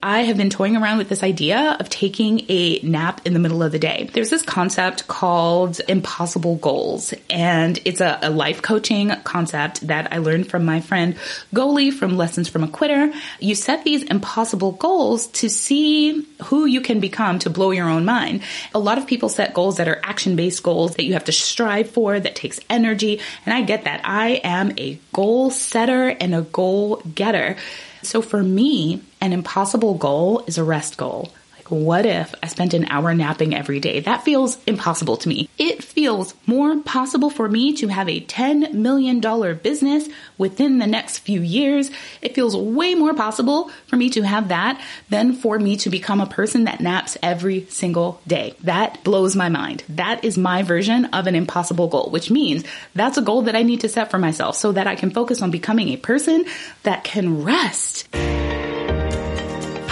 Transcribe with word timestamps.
I 0.00 0.20
have 0.20 0.36
been 0.36 0.48
toying 0.48 0.76
around 0.76 0.98
with 0.98 1.08
this 1.08 1.24
idea 1.24 1.76
of 1.80 1.88
taking 1.88 2.46
a 2.48 2.78
nap 2.84 3.20
in 3.24 3.32
the 3.32 3.40
middle 3.40 3.64
of 3.64 3.72
the 3.72 3.80
day. 3.80 4.08
There's 4.12 4.30
this 4.30 4.42
concept 4.42 5.08
called 5.08 5.80
impossible 5.88 6.54
goals, 6.54 7.12
and 7.28 7.80
it's 7.84 8.00
a, 8.00 8.16
a, 8.22 8.30
life 8.30 8.62
coaching 8.62 9.10
concept 9.24 9.88
that 9.88 10.12
I 10.12 10.18
learned 10.18 10.48
from 10.48 10.64
my 10.64 10.80
friend 10.80 11.16
Goli 11.52 11.92
from 11.92 12.16
Lessons 12.16 12.48
from 12.48 12.62
a 12.62 12.68
Quitter. 12.68 13.12
You 13.40 13.56
set 13.56 13.82
these 13.82 14.04
impossible 14.04 14.70
goals 14.70 15.26
to 15.28 15.50
see 15.50 16.24
who 16.44 16.66
you 16.66 16.80
can 16.80 17.00
become 17.00 17.40
to 17.40 17.50
blow 17.50 17.72
your 17.72 17.88
own 17.88 18.04
mind. 18.04 18.42
A 18.76 18.78
lot 18.78 18.98
of 18.98 19.06
people 19.08 19.28
set 19.28 19.52
goals 19.52 19.78
that 19.78 19.88
are 19.88 20.00
action 20.04 20.36
based 20.36 20.62
goals 20.62 20.94
that 20.94 21.06
you 21.06 21.14
have 21.14 21.24
to 21.24 21.32
strive 21.32 21.90
for, 21.90 22.20
that 22.20 22.36
takes 22.36 22.60
energy, 22.70 23.20
and 23.44 23.52
I 23.52 23.62
get 23.62 23.82
that. 23.82 24.02
I 24.04 24.40
am 24.44 24.74
a 24.78 25.00
goal 25.12 25.50
setter 25.50 26.06
and 26.06 26.36
a 26.36 26.42
goal 26.42 27.02
getter. 27.16 27.56
So 28.02 28.22
for 28.22 28.42
me, 28.42 29.02
an 29.20 29.32
impossible 29.32 29.94
goal 29.94 30.44
is 30.46 30.58
a 30.58 30.64
rest 30.64 30.96
goal. 30.96 31.32
What 31.68 32.06
if 32.06 32.34
I 32.42 32.46
spent 32.46 32.72
an 32.72 32.86
hour 32.86 33.14
napping 33.14 33.54
every 33.54 33.78
day? 33.78 34.00
That 34.00 34.24
feels 34.24 34.56
impossible 34.66 35.18
to 35.18 35.28
me. 35.28 35.50
It 35.58 35.84
feels 35.84 36.34
more 36.46 36.80
possible 36.80 37.28
for 37.28 37.48
me 37.48 37.74
to 37.74 37.88
have 37.88 38.08
a 38.08 38.20
$10 38.22 38.72
million 38.72 39.20
business 39.56 40.08
within 40.38 40.78
the 40.78 40.86
next 40.86 41.18
few 41.18 41.42
years. 41.42 41.90
It 42.22 42.34
feels 42.34 42.56
way 42.56 42.94
more 42.94 43.12
possible 43.12 43.70
for 43.86 43.96
me 43.96 44.08
to 44.10 44.22
have 44.22 44.48
that 44.48 44.80
than 45.10 45.34
for 45.34 45.58
me 45.58 45.76
to 45.78 45.90
become 45.90 46.20
a 46.20 46.26
person 46.26 46.64
that 46.64 46.80
naps 46.80 47.18
every 47.22 47.66
single 47.66 48.20
day. 48.26 48.54
That 48.62 49.04
blows 49.04 49.36
my 49.36 49.50
mind. 49.50 49.84
That 49.90 50.24
is 50.24 50.38
my 50.38 50.62
version 50.62 51.06
of 51.06 51.26
an 51.26 51.34
impossible 51.34 51.88
goal, 51.88 52.10
which 52.10 52.30
means 52.30 52.64
that's 52.94 53.18
a 53.18 53.22
goal 53.22 53.42
that 53.42 53.56
I 53.56 53.62
need 53.62 53.80
to 53.80 53.88
set 53.88 54.10
for 54.10 54.18
myself 54.18 54.56
so 54.56 54.72
that 54.72 54.86
I 54.86 54.94
can 54.94 55.10
focus 55.10 55.42
on 55.42 55.50
becoming 55.50 55.88
a 55.88 55.96
person 55.96 56.46
that 56.84 57.04
can 57.04 57.44
rest. 57.44 58.08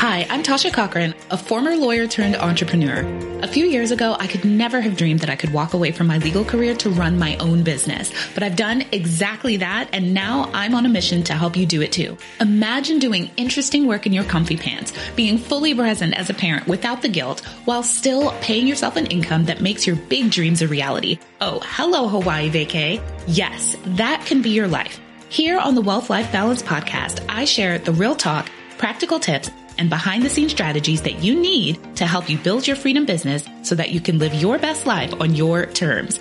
Hi, 0.08 0.24
I'm 0.30 0.44
Tasha 0.44 0.72
Cochran, 0.72 1.16
a 1.32 1.36
former 1.36 1.74
lawyer 1.74 2.06
turned 2.06 2.36
entrepreneur. 2.36 3.00
A 3.42 3.48
few 3.48 3.66
years 3.66 3.90
ago, 3.90 4.14
I 4.16 4.28
could 4.28 4.44
never 4.44 4.80
have 4.80 4.96
dreamed 4.96 5.18
that 5.18 5.30
I 5.30 5.34
could 5.34 5.52
walk 5.52 5.74
away 5.74 5.90
from 5.90 6.06
my 6.06 6.18
legal 6.18 6.44
career 6.44 6.76
to 6.76 6.90
run 6.90 7.18
my 7.18 7.36
own 7.38 7.64
business. 7.64 8.12
But 8.32 8.44
I've 8.44 8.54
done 8.54 8.84
exactly 8.92 9.56
that, 9.56 9.88
and 9.92 10.14
now 10.14 10.48
I'm 10.54 10.76
on 10.76 10.86
a 10.86 10.88
mission 10.88 11.24
to 11.24 11.32
help 11.32 11.56
you 11.56 11.66
do 11.66 11.82
it 11.82 11.90
too. 11.90 12.16
Imagine 12.38 13.00
doing 13.00 13.32
interesting 13.36 13.88
work 13.88 14.06
in 14.06 14.12
your 14.12 14.22
comfy 14.22 14.56
pants, 14.56 14.92
being 15.16 15.38
fully 15.38 15.74
present 15.74 16.14
as 16.14 16.30
a 16.30 16.34
parent 16.34 16.68
without 16.68 17.02
the 17.02 17.08
guilt, 17.08 17.40
while 17.64 17.82
still 17.82 18.30
paying 18.40 18.68
yourself 18.68 18.94
an 18.94 19.06
income 19.06 19.46
that 19.46 19.60
makes 19.60 19.88
your 19.88 19.96
big 19.96 20.30
dreams 20.30 20.62
a 20.62 20.68
reality. 20.68 21.18
Oh, 21.40 21.58
hello, 21.64 22.06
Hawaii 22.06 22.48
vacay. 22.48 23.02
Yes, 23.26 23.74
that 23.84 24.24
can 24.24 24.40
be 24.40 24.50
your 24.50 24.68
life. 24.68 25.00
Here 25.30 25.58
on 25.58 25.74
the 25.74 25.82
Wealth 25.82 26.10
Life 26.10 26.30
Balance 26.30 26.62
podcast, 26.62 27.26
I 27.28 27.44
share 27.44 27.78
the 27.80 27.92
real 27.92 28.14
talk, 28.14 28.48
practical 28.78 29.18
tips, 29.18 29.50
and 29.78 29.90
behind 29.90 30.24
the 30.24 30.30
scenes 30.30 30.52
strategies 30.52 31.02
that 31.02 31.22
you 31.22 31.40
need 31.40 31.96
to 31.96 32.06
help 32.06 32.28
you 32.28 32.38
build 32.38 32.66
your 32.66 32.76
freedom 32.76 33.06
business 33.06 33.44
so 33.62 33.74
that 33.74 33.90
you 33.90 34.00
can 34.00 34.18
live 34.18 34.34
your 34.34 34.58
best 34.58 34.86
life 34.86 35.12
on 35.20 35.34
your 35.34 35.66
terms. 35.66 36.18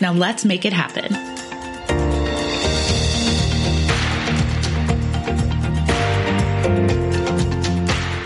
Now 0.00 0.12
let's 0.12 0.44
make 0.44 0.64
it 0.64 0.72
happen. 0.72 1.53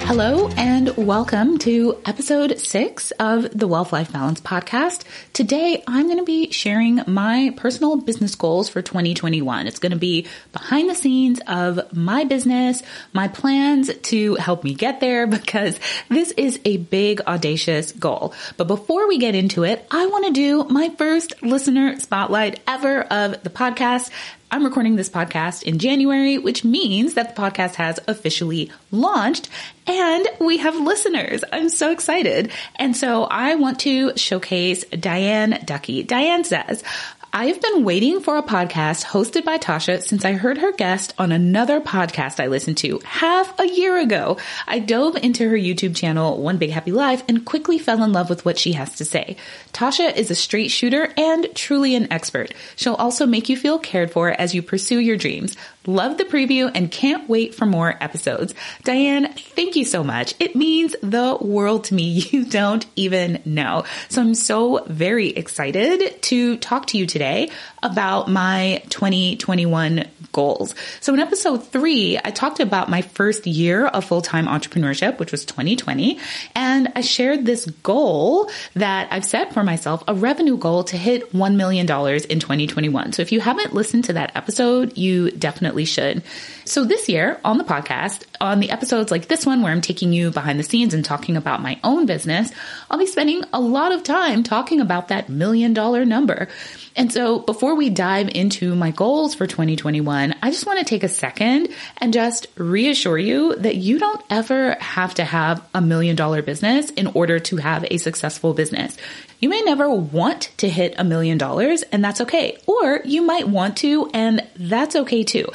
Hello 0.08 0.48
and 0.56 0.96
welcome 0.96 1.58
to 1.58 2.00
episode 2.06 2.58
six 2.58 3.10
of 3.20 3.46
the 3.50 3.68
Wealth 3.68 3.92
Life 3.92 4.10
Balance 4.10 4.40
podcast. 4.40 5.04
Today, 5.34 5.84
I'm 5.86 6.06
going 6.06 6.16
to 6.16 6.24
be 6.24 6.50
sharing 6.50 7.02
my 7.06 7.52
personal 7.58 7.96
business 7.96 8.34
goals 8.34 8.70
for 8.70 8.80
2021. 8.80 9.66
It's 9.66 9.78
going 9.78 9.92
to 9.92 9.98
be 9.98 10.26
behind 10.50 10.88
the 10.88 10.94
scenes 10.94 11.40
of 11.46 11.94
my 11.94 12.24
business, 12.24 12.82
my 13.12 13.28
plans 13.28 13.94
to 13.94 14.36
help 14.36 14.64
me 14.64 14.72
get 14.72 15.00
there 15.00 15.26
because 15.26 15.78
this 16.08 16.30
is 16.38 16.58
a 16.64 16.78
big 16.78 17.20
audacious 17.26 17.92
goal. 17.92 18.32
But 18.56 18.66
before 18.66 19.08
we 19.08 19.18
get 19.18 19.34
into 19.34 19.64
it, 19.64 19.86
I 19.90 20.06
want 20.06 20.24
to 20.28 20.32
do 20.32 20.64
my 20.64 20.88
first 20.88 21.42
listener 21.42 22.00
spotlight 22.00 22.60
ever 22.66 23.02
of 23.02 23.42
the 23.42 23.50
podcast. 23.50 24.08
I'm 24.50 24.64
recording 24.64 24.96
this 24.96 25.10
podcast 25.10 25.62
in 25.64 25.78
January, 25.78 26.38
which 26.38 26.64
means 26.64 27.14
that 27.14 27.36
the 27.36 27.42
podcast 27.42 27.74
has 27.74 28.00
officially 28.08 28.72
launched 28.90 29.50
and 29.86 30.26
we 30.40 30.56
have 30.56 30.74
listeners. 30.74 31.44
I'm 31.52 31.68
so 31.68 31.90
excited. 31.90 32.50
And 32.76 32.96
so 32.96 33.24
I 33.24 33.56
want 33.56 33.80
to 33.80 34.16
showcase 34.16 34.84
Diane 34.86 35.60
Ducky. 35.66 36.02
Diane 36.02 36.44
says, 36.44 36.82
I've 37.30 37.60
been 37.60 37.84
waiting 37.84 38.20
for 38.20 38.38
a 38.38 38.42
podcast 38.42 39.04
hosted 39.04 39.44
by 39.44 39.58
Tasha 39.58 40.00
since 40.00 40.24
I 40.24 40.32
heard 40.32 40.56
her 40.58 40.72
guest 40.72 41.12
on 41.18 41.30
another 41.30 41.78
podcast 41.78 42.40
I 42.40 42.46
listened 42.46 42.78
to 42.78 43.00
half 43.04 43.58
a 43.60 43.68
year 43.68 43.98
ago. 43.98 44.38
I 44.66 44.78
dove 44.78 45.14
into 45.14 45.46
her 45.46 45.56
YouTube 45.56 45.94
channel, 45.94 46.40
One 46.40 46.56
Big 46.56 46.70
Happy 46.70 46.90
Life, 46.90 47.22
and 47.28 47.44
quickly 47.44 47.78
fell 47.78 48.02
in 48.02 48.14
love 48.14 48.30
with 48.30 48.46
what 48.46 48.58
she 48.58 48.72
has 48.72 48.96
to 48.96 49.04
say. 49.04 49.36
Tasha 49.74 50.16
is 50.16 50.30
a 50.30 50.34
straight 50.34 50.70
shooter 50.70 51.12
and 51.18 51.48
truly 51.54 51.94
an 51.94 52.10
expert. 52.10 52.54
She'll 52.76 52.94
also 52.94 53.26
make 53.26 53.50
you 53.50 53.58
feel 53.58 53.78
cared 53.78 54.10
for 54.10 54.30
as 54.30 54.54
you 54.54 54.62
pursue 54.62 54.98
your 54.98 55.18
dreams. 55.18 55.54
Love 55.88 56.18
the 56.18 56.24
preview 56.24 56.70
and 56.74 56.90
can't 56.90 57.26
wait 57.30 57.54
for 57.54 57.64
more 57.64 57.96
episodes. 58.00 58.54
Diane, 58.84 59.32
thank 59.32 59.74
you 59.74 59.86
so 59.86 60.04
much. 60.04 60.34
It 60.38 60.54
means 60.54 60.94
the 61.02 61.38
world 61.40 61.84
to 61.84 61.94
me. 61.94 62.22
You 62.38 62.44
don't 62.44 62.84
even 62.94 63.40
know. 63.46 63.84
So 64.10 64.20
I'm 64.20 64.34
so 64.34 64.84
very 64.86 65.28
excited 65.28 66.20
to 66.22 66.56
talk 66.58 66.86
to 66.88 66.98
you 66.98 67.06
today 67.06 67.50
about 67.82 68.28
my 68.28 68.82
2021 68.90 70.04
goals. 70.32 70.74
So 71.00 71.14
in 71.14 71.20
episode 71.20 71.66
three, 71.66 72.18
I 72.22 72.30
talked 72.30 72.60
about 72.60 72.88
my 72.88 73.02
first 73.02 73.46
year 73.46 73.86
of 73.86 74.04
full-time 74.04 74.46
entrepreneurship, 74.46 75.18
which 75.18 75.32
was 75.32 75.44
2020. 75.44 76.18
And 76.54 76.92
I 76.94 77.00
shared 77.00 77.44
this 77.46 77.66
goal 77.66 78.50
that 78.74 79.08
I've 79.10 79.24
set 79.24 79.52
for 79.54 79.64
myself, 79.64 80.04
a 80.06 80.14
revenue 80.14 80.56
goal 80.56 80.84
to 80.84 80.96
hit 80.96 81.32
$1 81.32 81.56
million 81.56 81.86
in 81.86 82.40
2021. 82.40 83.12
So 83.12 83.22
if 83.22 83.32
you 83.32 83.40
haven't 83.40 83.74
listened 83.74 84.04
to 84.04 84.12
that 84.14 84.32
episode, 84.34 84.96
you 84.96 85.30
definitely 85.30 85.84
should. 85.84 86.22
So 86.64 86.84
this 86.84 87.08
year 87.08 87.40
on 87.44 87.58
the 87.58 87.64
podcast, 87.64 88.24
on 88.40 88.60
the 88.60 88.70
episodes 88.70 89.10
like 89.10 89.28
this 89.28 89.46
one 89.46 89.62
where 89.62 89.72
I'm 89.72 89.80
taking 89.80 90.12
you 90.12 90.30
behind 90.30 90.58
the 90.58 90.64
scenes 90.64 90.94
and 90.94 91.04
talking 91.04 91.36
about 91.36 91.62
my 91.62 91.78
own 91.84 92.06
business, 92.06 92.52
I'll 92.90 92.98
be 92.98 93.06
spending 93.06 93.44
a 93.52 93.60
lot 93.60 93.92
of 93.92 94.02
time 94.02 94.42
talking 94.42 94.80
about 94.80 95.08
that 95.08 95.28
million 95.28 95.74
dollar 95.74 96.04
number. 96.04 96.48
And 96.96 97.12
so 97.12 97.38
before 97.38 97.74
we 97.76 97.90
dive 97.90 98.28
into 98.34 98.74
my 98.74 98.90
goals 98.90 99.34
for 99.34 99.46
2021, 99.46 100.34
I 100.42 100.50
just 100.50 100.66
want 100.66 100.80
to 100.80 100.84
take 100.84 101.04
a 101.04 101.08
second 101.08 101.68
and 101.98 102.12
just 102.12 102.48
reassure 102.56 103.18
you 103.18 103.54
that 103.56 103.76
you 103.76 103.98
don't 103.98 104.20
ever 104.30 104.76
have 104.80 105.14
to 105.14 105.24
have 105.24 105.64
a 105.74 105.80
million 105.80 106.16
dollar 106.16 106.42
business 106.42 106.90
in 106.90 107.06
order 107.08 107.38
to 107.38 107.56
have 107.56 107.86
a 107.90 107.98
successful 107.98 108.52
business. 108.52 108.96
You 109.40 109.48
may 109.48 109.62
never 109.62 109.88
want 109.88 110.50
to 110.58 110.68
hit 110.68 110.94
a 110.98 111.04
million 111.04 111.38
dollars 111.38 111.82
and 111.84 112.04
that's 112.04 112.20
okay. 112.22 112.58
Or 112.66 113.00
you 113.04 113.22
might 113.22 113.48
want 113.48 113.76
to 113.78 114.10
and 114.12 114.44
that's 114.56 114.96
okay 114.96 115.22
too. 115.22 115.46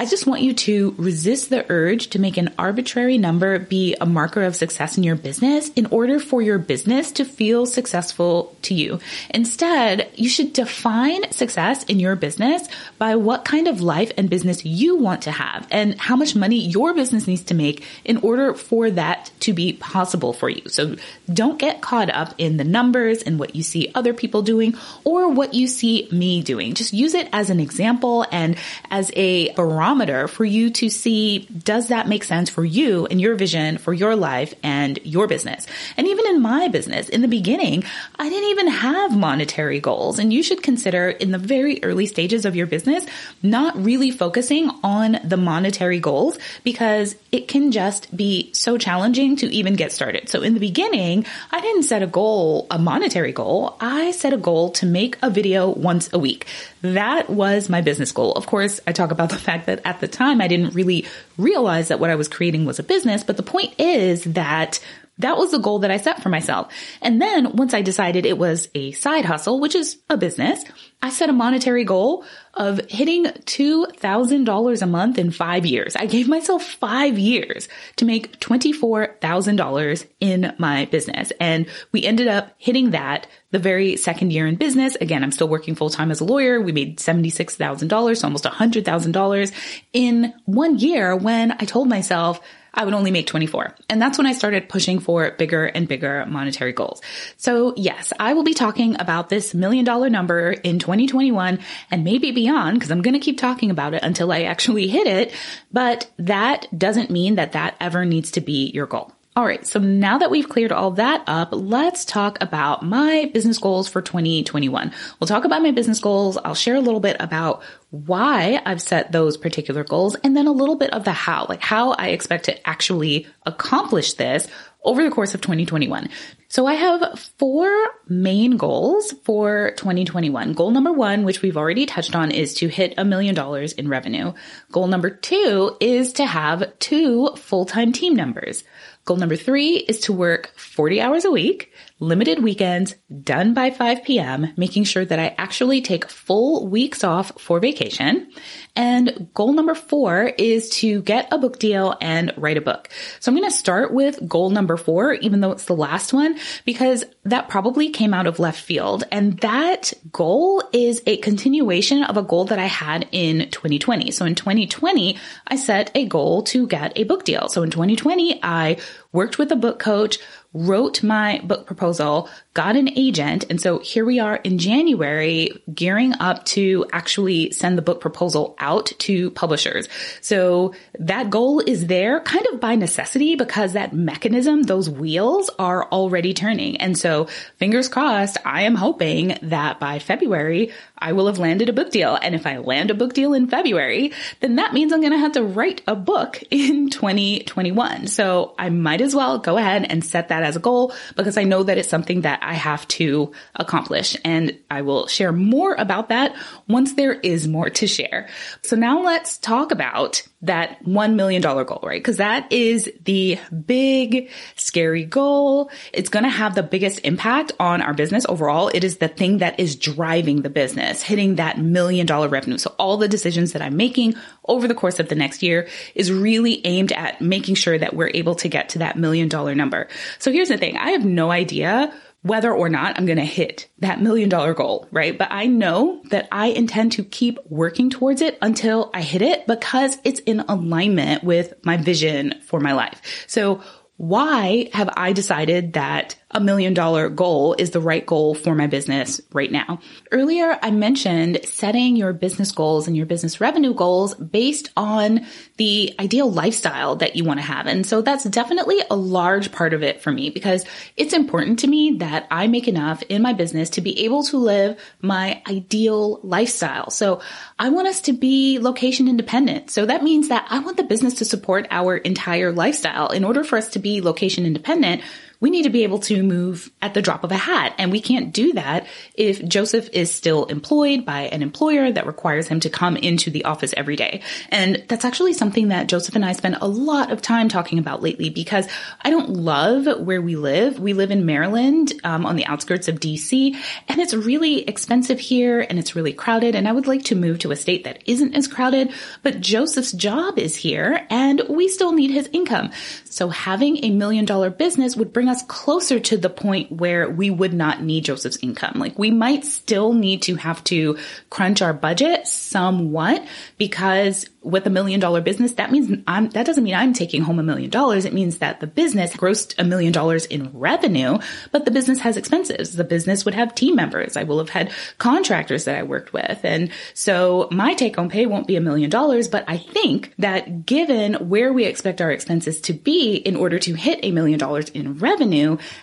I 0.00 0.04
just 0.04 0.28
want 0.28 0.42
you 0.42 0.54
to 0.54 0.94
resist 0.96 1.50
the 1.50 1.66
urge 1.68 2.10
to 2.10 2.20
make 2.20 2.36
an 2.36 2.54
arbitrary 2.56 3.18
number 3.18 3.58
be 3.58 3.96
a 4.00 4.06
marker 4.06 4.44
of 4.44 4.54
success 4.54 4.96
in 4.96 5.02
your 5.02 5.16
business 5.16 5.70
in 5.70 5.86
order 5.86 6.20
for 6.20 6.40
your 6.40 6.58
business 6.58 7.10
to 7.12 7.24
feel 7.24 7.66
successful 7.66 8.56
to 8.62 8.74
you. 8.74 9.00
Instead, 9.30 10.08
you 10.14 10.28
should 10.28 10.52
define 10.52 11.32
success 11.32 11.82
in 11.82 11.98
your 11.98 12.14
business 12.14 12.68
by 12.98 13.16
what 13.16 13.44
kind 13.44 13.66
of 13.66 13.80
life 13.80 14.12
and 14.16 14.30
business 14.30 14.64
you 14.64 14.94
want 14.94 15.22
to 15.22 15.32
have 15.32 15.66
and 15.72 15.98
how 15.98 16.14
much 16.14 16.36
money 16.36 16.60
your 16.60 16.94
business 16.94 17.26
needs 17.26 17.42
to 17.42 17.54
make 17.54 17.84
in 18.04 18.18
order 18.18 18.54
for 18.54 18.92
that 18.92 19.32
to 19.40 19.52
be 19.52 19.72
possible 19.72 20.32
for 20.32 20.48
you. 20.48 20.68
So 20.68 20.94
don't 21.32 21.58
get 21.58 21.80
caught 21.80 22.08
up 22.08 22.36
in 22.38 22.56
the 22.56 22.62
numbers 22.62 23.24
and 23.24 23.36
what 23.36 23.56
you 23.56 23.64
see 23.64 23.90
other 23.96 24.14
people 24.14 24.42
doing 24.42 24.76
or 25.02 25.28
what 25.28 25.54
you 25.54 25.66
see 25.66 26.08
me 26.12 26.40
doing. 26.40 26.74
Just 26.74 26.92
use 26.92 27.14
it 27.14 27.28
as 27.32 27.50
an 27.50 27.58
example 27.58 28.24
and 28.30 28.56
as 28.92 29.10
a 29.16 29.52
barometer 29.54 29.87
barometer 29.88 30.28
for 30.28 30.44
you 30.44 30.68
to 30.70 30.90
see, 30.90 31.46
does 31.64 31.88
that 31.88 32.06
make 32.06 32.22
sense 32.22 32.50
for 32.50 32.64
you 32.64 33.06
and 33.06 33.20
your 33.20 33.34
vision 33.34 33.78
for 33.78 33.94
your 33.94 34.14
life 34.14 34.52
and 34.62 34.98
your 35.02 35.26
business? 35.26 35.66
And 35.96 36.06
even 36.06 36.26
in 36.26 36.42
my 36.42 36.68
business, 36.68 37.08
in 37.08 37.22
the 37.22 37.28
beginning, 37.28 37.84
I 38.18 38.28
didn't 38.28 38.50
even 38.50 38.68
have 38.68 39.16
monetary 39.16 39.80
goals. 39.80 40.18
And 40.18 40.30
you 40.30 40.42
should 40.42 40.62
consider 40.62 41.08
in 41.08 41.30
the 41.30 41.38
very 41.38 41.82
early 41.82 42.04
stages 42.04 42.44
of 42.44 42.54
your 42.54 42.66
business, 42.66 43.06
not 43.42 43.82
really 43.82 44.10
focusing 44.10 44.70
on 44.82 45.20
the 45.24 45.38
monetary 45.38 46.00
goals 46.00 46.38
because 46.64 47.16
it 47.32 47.48
can 47.48 47.72
just 47.72 48.14
be 48.14 48.50
so 48.52 48.76
challenging 48.76 49.36
to 49.36 49.46
even 49.46 49.74
get 49.74 49.90
started. 49.90 50.28
So 50.28 50.42
in 50.42 50.52
the 50.52 50.60
beginning, 50.60 51.24
I 51.50 51.62
didn't 51.62 51.84
set 51.84 52.02
a 52.02 52.06
goal, 52.06 52.66
a 52.70 52.78
monetary 52.78 53.32
goal. 53.32 53.76
I 53.80 54.10
set 54.10 54.34
a 54.34 54.36
goal 54.36 54.70
to 54.72 54.86
make 54.86 55.16
a 55.22 55.30
video 55.30 55.70
once 55.70 56.10
a 56.12 56.18
week. 56.18 56.46
That 56.82 57.30
was 57.30 57.70
my 57.70 57.80
business 57.80 58.12
goal. 58.12 58.32
Of 58.32 58.46
course, 58.46 58.80
I 58.86 58.92
talk 58.92 59.10
about 59.10 59.30
the 59.30 59.38
fact 59.38 59.66
that 59.66 59.77
at 59.84 60.00
the 60.00 60.08
time 60.08 60.40
I 60.40 60.48
didn't 60.48 60.74
really 60.74 61.06
realize 61.36 61.88
that 61.88 62.00
what 62.00 62.10
I 62.10 62.14
was 62.14 62.28
creating 62.28 62.64
was 62.64 62.78
a 62.78 62.82
business, 62.82 63.22
but 63.22 63.36
the 63.36 63.42
point 63.42 63.74
is 63.78 64.24
that 64.24 64.80
that 65.18 65.36
was 65.36 65.50
the 65.50 65.58
goal 65.58 65.80
that 65.80 65.90
I 65.90 65.96
set 65.96 66.22
for 66.22 66.28
myself. 66.28 66.72
And 67.02 67.20
then 67.20 67.56
once 67.56 67.74
I 67.74 67.82
decided 67.82 68.24
it 68.24 68.38
was 68.38 68.68
a 68.74 68.92
side 68.92 69.24
hustle, 69.24 69.60
which 69.60 69.74
is 69.74 69.98
a 70.08 70.16
business, 70.16 70.64
I 71.02 71.10
set 71.10 71.28
a 71.28 71.32
monetary 71.32 71.84
goal 71.84 72.24
of 72.54 72.80
hitting 72.88 73.24
$2,000 73.24 74.82
a 74.82 74.86
month 74.86 75.18
in 75.18 75.30
five 75.30 75.64
years. 75.64 75.94
I 75.94 76.06
gave 76.06 76.28
myself 76.28 76.64
five 76.64 77.18
years 77.18 77.68
to 77.96 78.04
make 78.04 78.40
$24,000 78.40 80.06
in 80.20 80.54
my 80.58 80.86
business. 80.86 81.32
And 81.40 81.66
we 81.92 82.04
ended 82.04 82.26
up 82.26 82.52
hitting 82.58 82.90
that 82.90 83.28
the 83.50 83.58
very 83.58 83.96
second 83.96 84.32
year 84.32 84.46
in 84.46 84.56
business. 84.56 84.96
Again, 84.96 85.22
I'm 85.22 85.32
still 85.32 85.48
working 85.48 85.74
full 85.74 85.90
time 85.90 86.10
as 86.10 86.20
a 86.20 86.24
lawyer. 86.24 86.60
We 86.60 86.72
made 86.72 86.98
$76,000, 86.98 88.16
so 88.16 88.26
almost 88.26 88.44
$100,000 88.44 89.52
in 89.92 90.34
one 90.46 90.78
year 90.78 91.14
when 91.16 91.52
I 91.52 91.64
told 91.64 91.88
myself, 91.88 92.40
I 92.78 92.84
would 92.84 92.94
only 92.94 93.10
make 93.10 93.26
24. 93.26 93.74
And 93.90 94.00
that's 94.00 94.16
when 94.18 94.26
I 94.28 94.32
started 94.32 94.68
pushing 94.68 95.00
for 95.00 95.32
bigger 95.32 95.64
and 95.64 95.88
bigger 95.88 96.24
monetary 96.26 96.72
goals. 96.72 97.02
So 97.36 97.74
yes, 97.76 98.12
I 98.20 98.34
will 98.34 98.44
be 98.44 98.54
talking 98.54 98.98
about 99.00 99.28
this 99.28 99.52
million 99.52 99.84
dollar 99.84 100.08
number 100.08 100.52
in 100.52 100.78
2021 100.78 101.58
and 101.90 102.04
maybe 102.04 102.30
beyond 102.30 102.76
because 102.76 102.92
I'm 102.92 103.02
going 103.02 103.14
to 103.14 103.20
keep 103.20 103.36
talking 103.36 103.72
about 103.72 103.94
it 103.94 104.04
until 104.04 104.30
I 104.30 104.42
actually 104.42 104.86
hit 104.86 105.08
it. 105.08 105.34
But 105.72 106.08
that 106.18 106.68
doesn't 106.76 107.10
mean 107.10 107.34
that 107.34 107.52
that 107.52 107.74
ever 107.80 108.04
needs 108.04 108.30
to 108.32 108.40
be 108.40 108.70
your 108.70 108.86
goal. 108.86 109.12
All 109.38 109.46
right. 109.46 109.64
So 109.64 109.78
now 109.78 110.18
that 110.18 110.32
we've 110.32 110.48
cleared 110.48 110.72
all 110.72 110.90
that 110.92 111.22
up, 111.28 111.50
let's 111.52 112.04
talk 112.04 112.38
about 112.40 112.82
my 112.82 113.30
business 113.32 113.58
goals 113.58 113.88
for 113.88 114.02
2021. 114.02 114.92
We'll 115.20 115.28
talk 115.28 115.44
about 115.44 115.62
my 115.62 115.70
business 115.70 116.00
goals. 116.00 116.36
I'll 116.36 116.56
share 116.56 116.74
a 116.74 116.80
little 116.80 116.98
bit 116.98 117.18
about 117.20 117.62
why 117.90 118.60
I've 118.66 118.82
set 118.82 119.12
those 119.12 119.36
particular 119.36 119.84
goals 119.84 120.16
and 120.24 120.36
then 120.36 120.48
a 120.48 120.52
little 120.52 120.74
bit 120.74 120.92
of 120.92 121.04
the 121.04 121.12
how, 121.12 121.46
like 121.48 121.62
how 121.62 121.92
I 121.92 122.08
expect 122.08 122.46
to 122.46 122.68
actually 122.68 123.28
accomplish 123.46 124.14
this 124.14 124.48
over 124.82 125.04
the 125.04 125.10
course 125.10 125.34
of 125.34 125.40
2021. 125.40 126.08
So 126.48 126.66
I 126.66 126.74
have 126.74 127.20
four 127.38 127.70
main 128.08 128.56
goals 128.56 129.12
for 129.24 129.72
2021. 129.76 130.54
Goal 130.54 130.70
number 130.70 130.92
one, 130.92 131.24
which 131.24 131.42
we've 131.42 131.56
already 131.56 131.84
touched 131.84 132.16
on, 132.16 132.30
is 132.30 132.54
to 132.54 132.68
hit 132.68 132.94
a 132.96 133.04
million 133.04 133.34
dollars 133.34 133.72
in 133.72 133.88
revenue. 133.88 134.32
Goal 134.72 134.86
number 134.86 135.10
two 135.10 135.76
is 135.78 136.14
to 136.14 136.26
have 136.26 136.78
two 136.78 137.30
full-time 137.36 137.92
team 137.92 138.16
members. 138.16 138.64
Goal 139.08 139.16
number 139.16 139.36
three 139.36 139.76
is 139.76 140.00
to 140.00 140.12
work 140.12 140.52
40 140.58 141.00
hours 141.00 141.24
a 141.24 141.30
week, 141.30 141.72
limited 141.98 142.42
weekends, 142.42 142.94
done 143.22 143.54
by 143.54 143.70
5 143.70 144.04
p.m., 144.04 144.52
making 144.58 144.84
sure 144.84 145.06
that 145.06 145.18
I 145.18 145.34
actually 145.38 145.80
take 145.80 146.10
full 146.10 146.68
weeks 146.68 147.02
off 147.02 147.32
for 147.40 147.58
vacation. 147.58 148.30
And 148.78 149.28
goal 149.34 149.52
number 149.54 149.74
four 149.74 150.32
is 150.38 150.68
to 150.70 151.02
get 151.02 151.26
a 151.32 151.38
book 151.38 151.58
deal 151.58 151.96
and 152.00 152.32
write 152.36 152.56
a 152.56 152.60
book. 152.60 152.88
So 153.18 153.30
I'm 153.30 153.36
going 153.36 153.50
to 153.50 153.56
start 153.56 153.92
with 153.92 154.26
goal 154.28 154.50
number 154.50 154.76
four, 154.76 155.14
even 155.14 155.40
though 155.40 155.50
it's 155.50 155.64
the 155.64 155.74
last 155.74 156.12
one, 156.12 156.38
because 156.64 157.04
that 157.24 157.48
probably 157.48 157.90
came 157.90 158.14
out 158.14 158.28
of 158.28 158.38
left 158.38 158.60
field. 158.60 159.02
And 159.10 159.36
that 159.40 159.92
goal 160.12 160.62
is 160.72 161.02
a 161.06 161.16
continuation 161.16 162.04
of 162.04 162.16
a 162.16 162.22
goal 162.22 162.44
that 162.44 162.60
I 162.60 162.66
had 162.66 163.08
in 163.10 163.50
2020. 163.50 164.12
So 164.12 164.24
in 164.24 164.36
2020, 164.36 165.18
I 165.48 165.56
set 165.56 165.90
a 165.96 166.06
goal 166.06 166.44
to 166.44 166.68
get 166.68 166.92
a 166.94 167.02
book 167.02 167.24
deal. 167.24 167.48
So 167.48 167.64
in 167.64 167.70
2020, 167.70 168.38
I 168.44 168.76
worked 169.18 169.36
with 169.36 169.50
a 169.50 169.56
book 169.56 169.80
coach, 169.80 170.20
wrote 170.54 171.02
my 171.02 171.40
book 171.44 171.66
proposal, 171.66 172.28
got 172.54 172.74
an 172.74 172.88
agent. 172.96 173.44
And 173.50 173.60
so 173.60 173.78
here 173.80 174.04
we 174.04 174.18
are 174.18 174.36
in 174.36 174.58
January 174.58 175.50
gearing 175.74 176.14
up 176.20 176.44
to 176.46 176.86
actually 176.92 177.50
send 177.50 177.76
the 177.76 177.82
book 177.82 178.00
proposal 178.00 178.56
out 178.58 178.86
to 179.00 179.30
publishers. 179.32 179.88
So 180.20 180.74
that 180.98 181.30
goal 181.30 181.60
is 181.60 181.86
there 181.86 182.20
kind 182.20 182.46
of 182.52 182.60
by 182.60 182.76
necessity 182.76 183.34
because 183.34 183.74
that 183.74 183.92
mechanism, 183.92 184.62
those 184.62 184.88
wheels 184.88 185.50
are 185.58 185.84
already 185.90 186.32
turning. 186.32 186.78
And 186.78 186.96
so 186.96 187.26
fingers 187.58 187.88
crossed, 187.88 188.38
I 188.44 188.62
am 188.62 188.74
hoping 188.74 189.36
that 189.42 189.78
by 189.78 189.98
February, 189.98 190.72
I 190.96 191.12
will 191.12 191.26
have 191.26 191.38
landed 191.38 191.68
a 191.68 191.74
book 191.74 191.90
deal. 191.90 192.18
And 192.20 192.34
if 192.34 192.46
I 192.46 192.58
land 192.58 192.90
a 192.90 192.94
book 192.94 193.12
deal 193.12 193.34
in 193.34 193.48
February, 193.48 194.12
then 194.40 194.56
that 194.56 194.72
means 194.72 194.92
I'm 194.92 195.00
going 195.00 195.12
to 195.12 195.18
have 195.18 195.32
to 195.32 195.44
write 195.44 195.82
a 195.86 195.94
book 195.94 196.42
in 196.50 196.88
2021. 196.88 198.06
So 198.06 198.54
I 198.58 198.70
might 198.70 199.02
as 199.02 199.07
well 199.14 199.38
go 199.38 199.56
ahead 199.56 199.86
and 199.88 200.04
set 200.04 200.28
that 200.28 200.42
as 200.42 200.56
a 200.56 200.60
goal 200.60 200.92
because 201.16 201.36
I 201.36 201.44
know 201.44 201.62
that 201.62 201.78
it's 201.78 201.88
something 201.88 202.22
that 202.22 202.40
I 202.42 202.54
have 202.54 202.86
to 202.88 203.32
accomplish. 203.54 204.16
And 204.24 204.58
I 204.70 204.82
will 204.82 205.06
share 205.06 205.32
more 205.32 205.74
about 205.74 206.08
that 206.08 206.34
once 206.68 206.94
there 206.94 207.14
is 207.14 207.48
more 207.48 207.70
to 207.70 207.86
share. 207.86 208.28
So 208.62 208.76
now 208.76 209.02
let's 209.02 209.38
talk 209.38 209.72
about 209.72 210.22
that 210.42 210.84
$1 210.84 211.14
million 211.14 211.42
goal, 211.42 211.80
right? 211.82 212.02
Cause 212.02 212.18
that 212.18 212.52
is 212.52 212.90
the 213.04 213.38
big, 213.66 214.30
scary 214.54 215.04
goal. 215.04 215.70
It's 215.92 216.08
going 216.08 216.22
to 216.22 216.28
have 216.28 216.54
the 216.54 216.62
biggest 216.62 217.00
impact 217.00 217.52
on 217.58 217.82
our 217.82 217.92
business 217.92 218.24
overall. 218.28 218.68
It 218.68 218.84
is 218.84 218.98
the 218.98 219.08
thing 219.08 219.38
that 219.38 219.58
is 219.58 219.74
driving 219.74 220.42
the 220.42 220.50
business, 220.50 221.02
hitting 221.02 221.36
that 221.36 221.58
million 221.58 222.06
dollar 222.06 222.28
revenue. 222.28 222.58
So 222.58 222.74
all 222.78 222.98
the 222.98 223.08
decisions 223.08 223.52
that 223.52 223.62
I'm 223.62 223.76
making 223.76 224.14
over 224.46 224.68
the 224.68 224.74
course 224.74 225.00
of 225.00 225.08
the 225.08 225.16
next 225.16 225.42
year 225.42 225.68
is 225.94 226.12
really 226.12 226.64
aimed 226.64 226.92
at 226.92 227.20
making 227.20 227.56
sure 227.56 227.76
that 227.76 227.94
we're 227.94 228.10
able 228.14 228.36
to 228.36 228.48
get 228.48 228.70
to 228.70 228.78
that 228.78 228.96
million 228.96 229.28
dollar 229.28 229.54
number. 229.56 229.88
So 230.20 230.30
here's 230.30 230.48
the 230.48 230.58
thing. 230.58 230.76
I 230.76 230.90
have 230.90 231.04
no 231.04 231.32
idea 231.32 231.92
whether 232.28 232.52
or 232.52 232.68
not 232.68 232.98
I'm 232.98 233.06
going 233.06 233.18
to 233.18 233.24
hit 233.24 233.68
that 233.78 234.00
million 234.00 234.28
dollar 234.28 234.54
goal, 234.54 234.86
right? 234.90 235.16
But 235.16 235.28
I 235.30 235.46
know 235.46 236.02
that 236.10 236.28
I 236.30 236.48
intend 236.48 236.92
to 236.92 237.04
keep 237.04 237.38
working 237.48 237.90
towards 237.90 238.22
it 238.22 238.38
until 238.40 238.90
I 238.94 239.02
hit 239.02 239.22
it 239.22 239.46
because 239.46 239.98
it's 240.04 240.20
in 240.20 240.40
alignment 240.40 241.24
with 241.24 241.54
my 241.64 241.76
vision 241.76 242.40
for 242.42 242.60
my 242.60 242.72
life. 242.72 243.24
So 243.26 243.62
why 243.96 244.70
have 244.72 244.88
I 244.96 245.12
decided 245.12 245.72
that 245.72 246.14
a 246.30 246.40
million 246.40 246.74
dollar 246.74 247.08
goal 247.08 247.54
is 247.58 247.70
the 247.70 247.80
right 247.80 248.04
goal 248.04 248.34
for 248.34 248.54
my 248.54 248.66
business 248.66 249.20
right 249.32 249.50
now. 249.50 249.80
Earlier, 250.12 250.58
I 250.62 250.70
mentioned 250.70 251.40
setting 251.44 251.96
your 251.96 252.12
business 252.12 252.52
goals 252.52 252.86
and 252.86 252.94
your 252.94 253.06
business 253.06 253.40
revenue 253.40 253.72
goals 253.72 254.14
based 254.14 254.70
on 254.76 255.26
the 255.56 255.94
ideal 255.98 256.30
lifestyle 256.30 256.96
that 256.96 257.16
you 257.16 257.24
want 257.24 257.40
to 257.40 257.46
have. 257.46 257.66
And 257.66 257.86
so 257.86 258.02
that's 258.02 258.24
definitely 258.24 258.76
a 258.90 258.96
large 258.96 259.52
part 259.52 259.72
of 259.72 259.82
it 259.82 260.02
for 260.02 260.12
me 260.12 260.28
because 260.28 260.66
it's 260.98 261.14
important 261.14 261.60
to 261.60 261.66
me 261.66 261.96
that 261.98 262.26
I 262.30 262.46
make 262.46 262.68
enough 262.68 263.02
in 263.08 263.22
my 263.22 263.32
business 263.32 263.70
to 263.70 263.80
be 263.80 264.04
able 264.04 264.22
to 264.24 264.36
live 264.36 264.78
my 265.00 265.42
ideal 265.48 266.20
lifestyle. 266.22 266.90
So 266.90 267.22
I 267.58 267.70
want 267.70 267.88
us 267.88 268.02
to 268.02 268.12
be 268.12 268.58
location 268.58 269.08
independent. 269.08 269.70
So 269.70 269.86
that 269.86 270.02
means 270.02 270.28
that 270.28 270.46
I 270.50 270.58
want 270.58 270.76
the 270.76 270.82
business 270.82 271.14
to 271.14 271.24
support 271.24 271.66
our 271.70 271.96
entire 271.96 272.52
lifestyle. 272.52 273.08
In 273.08 273.24
order 273.24 273.44
for 273.44 273.56
us 273.56 273.68
to 273.70 273.78
be 273.78 274.02
location 274.02 274.44
independent, 274.44 275.02
we 275.40 275.50
need 275.50 275.62
to 275.62 275.70
be 275.70 275.84
able 275.84 276.00
to 276.00 276.22
move 276.22 276.70
at 276.82 276.94
the 276.94 277.02
drop 277.02 277.22
of 277.22 277.30
a 277.30 277.36
hat. 277.36 277.74
And 277.78 277.92
we 277.92 278.00
can't 278.00 278.32
do 278.32 278.52
that 278.54 278.86
if 279.14 279.44
Joseph 279.46 279.88
is 279.92 280.12
still 280.12 280.46
employed 280.46 281.04
by 281.04 281.22
an 281.22 281.42
employer 281.42 281.92
that 281.92 282.06
requires 282.06 282.48
him 282.48 282.58
to 282.60 282.70
come 282.70 282.96
into 282.96 283.30
the 283.30 283.44
office 283.44 283.72
every 283.76 283.94
day. 283.94 284.22
And 284.48 284.82
that's 284.88 285.04
actually 285.04 285.34
something 285.34 285.68
that 285.68 285.86
Joseph 285.86 286.16
and 286.16 286.24
I 286.24 286.32
spend 286.32 286.56
a 286.60 286.66
lot 286.66 287.12
of 287.12 287.22
time 287.22 287.48
talking 287.48 287.78
about 287.78 288.02
lately 288.02 288.30
because 288.30 288.66
I 289.02 289.10
don't 289.10 289.30
love 289.30 290.00
where 290.00 290.20
we 290.20 290.34
live. 290.34 290.80
We 290.80 290.92
live 290.92 291.12
in 291.12 291.24
Maryland, 291.24 291.92
um, 292.02 292.26
on 292.26 292.34
the 292.34 292.46
outskirts 292.46 292.88
of 292.88 292.98
DC, 292.98 293.56
and 293.88 294.00
it's 294.00 294.14
really 294.14 294.62
expensive 294.62 295.20
here 295.20 295.60
and 295.60 295.78
it's 295.78 295.94
really 295.94 296.12
crowded. 296.12 296.56
And 296.56 296.66
I 296.66 296.72
would 296.72 296.88
like 296.88 297.04
to 297.04 297.14
move 297.14 297.38
to 297.40 297.52
a 297.52 297.56
state 297.56 297.84
that 297.84 298.02
isn't 298.06 298.34
as 298.34 298.48
crowded, 298.48 298.92
but 299.22 299.40
Joseph's 299.40 299.92
job 299.92 300.38
is 300.38 300.56
here 300.56 301.06
and 301.10 301.42
we 301.48 301.68
still 301.68 301.92
need 301.92 302.10
his 302.10 302.28
income. 302.32 302.70
So 303.04 303.28
having 303.28 303.84
a 303.84 303.90
million 303.90 304.24
dollar 304.24 304.50
business 304.50 304.96
would 304.96 305.12
bring 305.12 305.27
us 305.28 305.42
closer 305.42 306.00
to 306.00 306.16
the 306.16 306.30
point 306.30 306.72
where 306.72 307.08
we 307.08 307.30
would 307.30 307.52
not 307.52 307.82
need 307.82 308.04
Joseph's 308.04 308.38
income. 308.38 308.74
Like 308.76 308.98
we 308.98 309.10
might 309.10 309.44
still 309.44 309.92
need 309.92 310.22
to 310.22 310.36
have 310.36 310.62
to 310.64 310.98
crunch 311.30 311.62
our 311.62 311.72
budget 311.72 312.26
somewhat 312.26 313.24
because 313.56 314.28
with 314.42 314.66
a 314.66 314.70
million 314.70 315.00
dollar 315.00 315.20
business, 315.20 315.52
that 315.54 315.70
means 315.70 316.02
I'm, 316.06 316.30
that 316.30 316.46
doesn't 316.46 316.64
mean 316.64 316.74
I'm 316.74 316.92
taking 316.92 317.22
home 317.22 317.38
a 317.38 317.42
million 317.42 317.70
dollars. 317.70 318.04
It 318.04 318.14
means 318.14 318.38
that 318.38 318.60
the 318.60 318.66
business 318.66 319.14
grossed 319.14 319.54
a 319.58 319.64
million 319.64 319.92
dollars 319.92 320.26
in 320.26 320.50
revenue, 320.58 321.18
but 321.52 321.64
the 321.64 321.70
business 321.70 322.00
has 322.00 322.16
expenses. 322.16 322.74
The 322.74 322.84
business 322.84 323.24
would 323.24 323.34
have 323.34 323.54
team 323.54 323.74
members. 323.74 324.16
I 324.16 324.22
will 324.22 324.38
have 324.38 324.48
had 324.48 324.72
contractors 324.98 325.64
that 325.64 325.76
I 325.76 325.82
worked 325.82 326.12
with. 326.12 326.40
And 326.44 326.70
so 326.94 327.48
my 327.50 327.74
take 327.74 327.96
home 327.96 328.08
pay 328.08 328.26
won't 328.26 328.46
be 328.46 328.56
a 328.56 328.60
million 328.60 328.90
dollars, 328.90 329.28
but 329.28 329.44
I 329.48 329.58
think 329.58 330.14
that 330.18 330.64
given 330.64 331.14
where 331.28 331.52
we 331.52 331.64
expect 331.64 332.00
our 332.00 332.10
expenses 332.10 332.60
to 332.62 332.72
be 332.72 333.16
in 333.16 333.36
order 333.36 333.58
to 333.58 333.74
hit 333.74 334.00
a 334.02 334.12
million 334.12 334.38
dollars 334.38 334.68
in 334.70 334.98
revenue, 334.98 335.17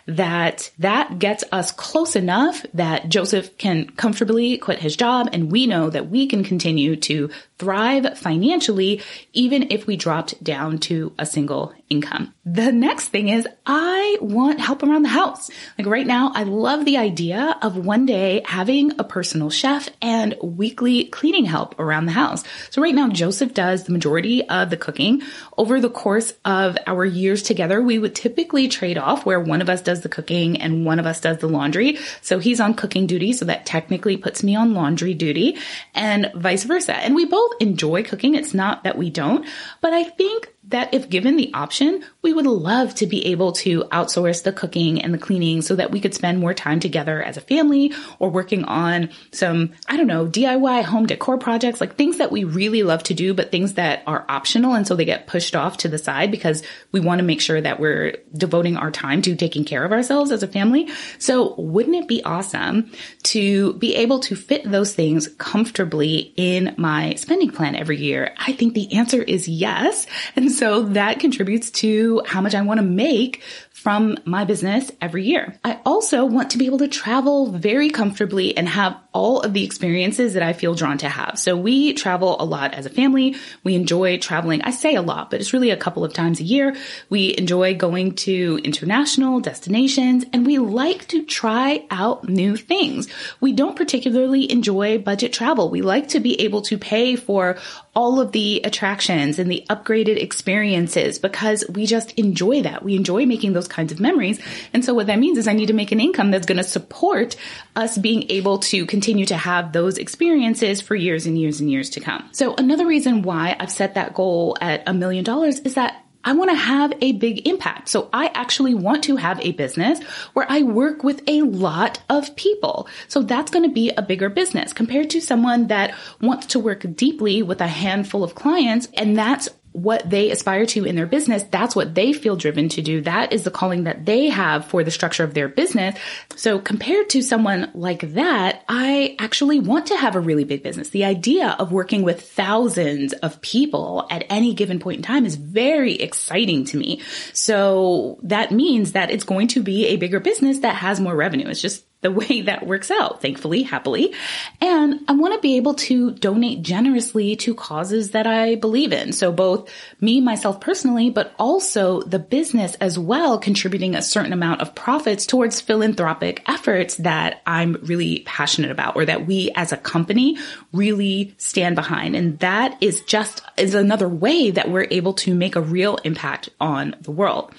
that 0.05 0.71
that 0.79 1.19
gets 1.19 1.43
us 1.51 1.71
close 1.71 2.15
enough 2.15 2.65
that 2.73 3.09
Joseph 3.09 3.57
can 3.57 3.89
comfortably 3.89 4.57
quit 4.57 4.79
his 4.79 4.95
job 4.95 5.29
and 5.33 5.51
we 5.51 5.67
know 5.67 5.89
that 5.89 6.09
we 6.09 6.27
can 6.27 6.43
continue 6.43 6.95
to 6.95 7.29
thrive 7.57 8.17
financially, 8.17 9.01
even 9.33 9.67
if 9.71 9.87
we 9.87 9.95
dropped 9.95 10.43
down 10.43 10.77
to 10.79 11.13
a 11.17 11.25
single 11.25 11.73
income. 11.89 12.33
The 12.45 12.71
next 12.71 13.09
thing 13.09 13.29
is 13.29 13.47
I 13.65 14.17
want 14.21 14.59
help 14.59 14.83
around 14.83 15.03
the 15.03 15.09
house. 15.09 15.49
Like 15.77 15.87
right 15.87 16.05
now, 16.05 16.31
I 16.33 16.43
love 16.43 16.85
the 16.85 16.97
idea 16.97 17.57
of 17.61 17.77
one 17.77 18.05
day 18.05 18.41
having 18.45 18.99
a 18.99 19.03
personal 19.03 19.49
chef 19.49 19.89
and 20.01 20.35
weekly 20.41 21.05
cleaning 21.05 21.45
help 21.45 21.79
around 21.79 22.05
the 22.05 22.11
house. 22.11 22.43
So 22.71 22.81
right 22.81 22.93
now, 22.93 23.09
Joseph 23.09 23.53
does 23.53 23.83
the 23.83 23.91
majority 23.91 24.47
of 24.47 24.69
the 24.69 24.77
cooking. 24.77 25.21
Over 25.57 25.79
the 25.79 25.89
course 25.89 26.33
of 26.43 26.77
our 26.87 27.05
years 27.05 27.43
together, 27.43 27.81
we 27.81 27.99
would 27.99 28.15
typically 28.15 28.67
trade 28.67 28.97
off 28.97 29.25
where 29.25 29.39
one 29.39 29.61
of 29.61 29.69
us 29.69 29.81
does 29.81 30.01
the 30.01 30.09
cooking 30.09 30.61
and 30.61 30.85
one 30.85 30.99
of 30.99 31.05
us 31.05 31.21
does 31.21 31.37
the 31.37 31.47
laundry. 31.47 31.97
So 32.21 32.39
he's 32.39 32.59
on 32.59 32.73
cooking 32.73 33.05
duty. 33.05 33.33
So 33.33 33.45
that 33.45 33.65
technically 33.65 34.17
puts 34.17 34.43
me 34.43 34.55
on 34.55 34.73
laundry 34.73 35.13
duty 35.13 35.57
and 35.93 36.31
vice 36.35 36.63
versa. 36.63 36.95
And 36.95 37.15
we 37.15 37.25
both 37.25 37.53
enjoy 37.59 38.03
cooking. 38.03 38.35
It's 38.35 38.53
not 38.53 38.83
that 38.83 38.97
we 38.97 39.09
don't, 39.09 39.45
but 39.81 39.93
I 39.93 40.03
think 40.03 40.54
that 40.69 40.93
if 40.93 41.09
given 41.09 41.35
the 41.35 41.53
option, 41.53 42.03
we 42.21 42.33
would 42.33 42.47
love 42.47 42.95
to 42.95 43.05
be 43.05 43.27
able 43.27 43.51
to 43.51 43.83
outsource 43.85 44.43
the 44.43 44.51
cooking 44.51 45.01
and 45.01 45.13
the 45.13 45.17
cleaning 45.17 45.61
so 45.61 45.75
that 45.75 45.91
we 45.91 45.99
could 45.99 46.13
spend 46.13 46.39
more 46.39 46.53
time 46.53 46.79
together 46.79 47.21
as 47.21 47.37
a 47.37 47.41
family 47.41 47.93
or 48.17 48.29
working 48.29 48.63
on 48.63 49.09
some, 49.31 49.73
I 49.87 49.97
don't 49.97 50.07
know, 50.07 50.25
DIY 50.25 50.83
home 50.83 51.05
decor 51.05 51.37
projects, 51.37 51.79
like 51.79 51.95
things 51.95 52.17
that 52.17 52.31
we 52.31 52.43
really 52.43 52.81
love 52.81 53.03
to 53.03 53.13
do, 53.13 53.33
but 53.33 53.51
things 53.51 53.73
that 53.73 54.01
are 54.07 54.25
optional. 54.27 54.73
And 54.73 54.87
so 54.87 54.95
they 54.95 55.05
get 55.05 55.27
pushed 55.27 55.55
off 55.55 55.77
to 55.77 55.87
the 55.87 55.99
side 55.99 56.31
because 56.31 56.63
we 56.91 56.99
want 56.99 57.19
to 57.19 57.25
make 57.25 57.41
sure 57.41 57.61
that 57.61 57.79
we're 57.79 58.17
devoting 58.35 58.77
our 58.77 58.91
time 58.91 59.21
to 59.23 59.35
taking 59.35 59.65
care 59.65 59.83
of 59.83 59.91
ourselves 59.91 60.31
as 60.31 60.41
a 60.41 60.47
family. 60.47 60.89
So 61.19 61.53
wouldn't 61.59 61.95
it 61.95 62.07
be 62.07 62.23
awesome 62.23 62.91
to 63.23 63.73
be 63.73 63.95
able 63.95 64.19
to 64.21 64.35
fit 64.35 64.69
those 64.69 64.95
things 64.95 65.27
comfortably 65.37 66.33
in 66.35 66.73
my 66.77 67.13
spending 67.15 67.51
plan 67.51 67.75
every 67.75 67.97
year? 67.97 68.33
I 68.37 68.53
think 68.53 68.73
the 68.73 68.93
answer 68.93 69.21
is 69.21 69.47
yes. 69.47 70.07
And 70.35 70.54
so 70.55 70.83
that 70.83 71.19
contributes 71.19 71.69
to 71.71 72.21
how 72.25 72.41
much 72.41 72.55
I 72.55 72.61
want 72.61 72.79
to 72.79 72.85
make 72.85 73.43
from 73.85 74.17
my 74.25 74.45
business 74.45 74.91
every 74.99 75.23
year. 75.25 75.59
I 75.63 75.79
also 75.85 76.25
want 76.25 76.49
to 76.51 76.57
be 76.57 76.65
able 76.65 76.79
to 76.79 76.87
travel 76.87 77.51
very 77.51 77.91
comfortably 77.91 78.57
and 78.57 78.67
have 78.67 78.97
all 79.13 79.41
of 79.41 79.53
the 79.53 79.63
experiences 79.63 80.33
that 80.33 80.41
I 80.41 80.53
feel 80.53 80.73
drawn 80.73 80.97
to 80.97 81.07
have. 81.07 81.37
So 81.37 81.55
we 81.55 81.93
travel 81.93 82.35
a 82.41 82.45
lot 82.45 82.73
as 82.73 82.87
a 82.87 82.89
family. 82.89 83.35
We 83.63 83.75
enjoy 83.75 84.17
traveling. 84.17 84.63
I 84.63 84.71
say 84.71 84.95
a 84.95 85.03
lot, 85.03 85.29
but 85.29 85.39
it's 85.39 85.53
really 85.53 85.69
a 85.69 85.77
couple 85.77 86.03
of 86.03 86.13
times 86.13 86.39
a 86.39 86.43
year. 86.43 86.75
We 87.11 87.37
enjoy 87.37 87.75
going 87.75 88.15
to 88.15 88.59
international 88.63 89.39
destinations 89.39 90.25
and 90.33 90.47
we 90.47 90.57
like 90.57 91.07
to 91.09 91.23
try 91.23 91.85
out 91.91 92.27
new 92.27 92.57
things. 92.57 93.07
We 93.39 93.53
don't 93.53 93.75
particularly 93.75 94.51
enjoy 94.51 94.97
budget 94.97 95.31
travel. 95.31 95.69
We 95.69 95.83
like 95.83 96.07
to 96.09 96.19
be 96.19 96.41
able 96.41 96.63
to 96.63 96.79
pay 96.79 97.15
for 97.15 97.57
all 97.95 98.19
of 98.19 98.33
the 98.33 98.61
attractions 98.63 99.39
and 99.39 99.49
the 99.49 99.65
upgraded 99.69 100.21
experiences 100.21 101.17
because 101.17 101.63
we 101.69 101.85
just 101.85 102.11
enjoy 102.13 102.61
that. 102.61 102.83
We 102.83 102.95
enjoy 102.95 103.25
making 103.25 103.53
those 103.53 103.67
kinds 103.67 103.91
of 103.91 103.99
memories. 103.99 104.39
And 104.73 104.83
so 104.83 104.93
what 104.93 105.07
that 105.07 105.17
means 105.17 105.37
is 105.37 105.47
I 105.47 105.53
need 105.53 105.67
to 105.67 105.73
make 105.73 105.93
an 105.93 106.01
income 106.01 106.29
that's 106.29 106.45
going 106.45 106.57
to 106.57 106.63
support 106.63 107.37
us 107.75 107.97
being 107.97 108.29
able 108.29 108.59
to 108.59 108.85
continue 108.85 109.25
to 109.27 109.37
have 109.37 109.71
those 109.71 109.97
experiences 109.97 110.81
for 110.81 110.95
years 110.95 111.25
and 111.25 111.39
years 111.39 111.61
and 111.61 111.71
years 111.71 111.91
to 111.91 112.01
come. 112.01 112.27
So 112.33 112.53
another 112.55 112.85
reason 112.85 113.21
why 113.21 113.55
I've 113.59 113.71
set 113.71 113.93
that 113.95 114.13
goal 114.13 114.57
at 114.59 114.83
a 114.87 114.93
million 114.93 115.23
dollars 115.23 115.59
is 115.59 115.75
that 115.75 116.04
I 116.25 116.33
want 116.33 116.49
to 116.49 116.55
have 116.55 116.93
a 117.01 117.13
big 117.13 117.47
impact. 117.47 117.87
So 117.89 118.09
I 118.11 118.31
actually 118.33 118.73
want 118.73 119.03
to 119.05 119.15
have 119.15 119.39
a 119.39 119.51
business 119.51 120.01
where 120.33 120.45
I 120.49 120.63
work 120.63 121.03
with 121.03 121.21
a 121.27 121.43
lot 121.43 122.01
of 122.09 122.35
people. 122.35 122.89
So 123.07 123.21
that's 123.21 123.51
going 123.51 123.63
to 123.63 123.73
be 123.73 123.91
a 123.91 124.01
bigger 124.01 124.29
business 124.29 124.73
compared 124.73 125.11
to 125.11 125.21
someone 125.21 125.67
that 125.67 125.93
wants 126.19 126.47
to 126.47 126.59
work 126.59 126.85
deeply 126.95 127.43
with 127.43 127.61
a 127.61 127.67
handful 127.67 128.23
of 128.23 128.35
clients. 128.35 128.87
And 128.95 129.17
that's 129.17 129.49
what 129.75 130.09
they 130.09 130.31
aspire 130.31 130.65
to 130.65 130.85
in 130.85 130.95
their 130.95 131.05
business. 131.05 131.43
That's 131.43 131.75
what 131.75 131.93
they 131.93 132.13
feel 132.13 132.37
driven 132.37 132.69
to 132.69 132.81
do. 132.81 133.01
That 133.01 133.33
is 133.33 133.43
the 133.43 133.51
calling 133.51 133.83
that 133.83 134.05
they 134.05 134.29
have 134.29 134.65
for 134.65 134.85
the 134.85 134.91
structure 134.91 135.25
of 135.25 135.33
their 135.33 135.49
business. 135.49 135.99
So 136.37 136.59
compared 136.59 137.09
to 137.09 137.21
someone 137.21 137.71
like 137.73 138.13
that, 138.13 138.63
I 138.69 139.17
actually 139.19 139.59
want 139.59 139.87
to 139.87 139.97
have 139.97 140.15
a 140.15 140.21
really 140.21 140.45
big 140.45 140.63
business. 140.63 140.89
The 140.89 141.03
idea 141.03 141.57
of 141.59 141.73
working 141.73 142.03
with 142.03 142.21
thousands 142.21 143.11
of 143.11 143.41
people 143.41 144.07
at 144.09 144.23
any 144.29 144.53
given 144.53 144.79
point 144.79 144.97
in 144.97 145.03
time 145.03 145.25
is 145.25 145.35
very 145.35 145.95
exciting 145.95 146.63
to 146.65 146.77
me. 146.77 147.01
So 147.33 148.17
that 148.23 148.51
means 148.51 148.93
that 148.93 149.11
it's 149.11 149.25
going 149.25 149.49
to 149.49 149.61
be 149.61 149.87
a 149.87 149.97
bigger 149.97 150.21
business 150.21 150.59
that 150.59 150.75
has 150.75 151.01
more 151.01 151.15
revenue. 151.15 151.49
It's 151.49 151.61
just 151.61 151.83
the 152.05 152.11
way 152.11 152.41
that 152.41 152.67
works 152.67 152.91
out, 152.91 153.19
thankfully, 153.19 153.63
happily. 153.63 154.13
And 154.61 154.99
I 155.07 155.13
want 155.13 155.33
to 155.33 155.39
be 155.39 155.57
able 155.57 155.73
to 155.73 156.11
donate 156.11 156.61
generously 156.61 157.35
to 157.37 157.55
causes 157.55 158.11
that 158.11 158.27
I 158.27 158.53
believe 158.53 158.93
in. 158.93 159.11
So 159.11 159.31
both 159.31 159.71
me, 159.99 160.21
myself 160.21 160.61
personally, 160.61 161.09
but 161.09 161.33
also 161.39 162.03
the 162.03 162.19
business 162.19 162.75
as 162.75 162.99
well, 162.99 163.39
contributing 163.39 163.95
a 163.95 164.03
certain 164.03 164.33
amount 164.33 164.61
of 164.61 164.75
profits 164.75 165.25
towards 165.25 165.59
philanthropic 165.61 166.43
efforts 166.47 166.97
that 166.97 167.41
I'm 167.47 167.73
really 167.81 168.19
passionate 168.19 168.69
about 168.69 168.95
or 168.95 169.05
that 169.05 169.25
we 169.25 169.49
as 169.55 169.71
a 169.71 169.77
company 169.77 170.37
really 170.71 171.33
stand 171.39 171.75
behind. 171.75 172.15
And 172.15 172.37
that 172.37 172.77
is 172.81 173.01
just 173.01 173.41
is 173.57 173.73
another 173.73 174.07
way 174.07 174.51
that 174.51 174.69
we're 174.69 174.87
able 174.91 175.13
to 175.13 175.33
make 175.33 175.55
a 175.55 175.61
real 175.61 175.97
impact 176.03 176.49
on 176.61 176.95
the 177.01 177.09
world. 177.11 177.51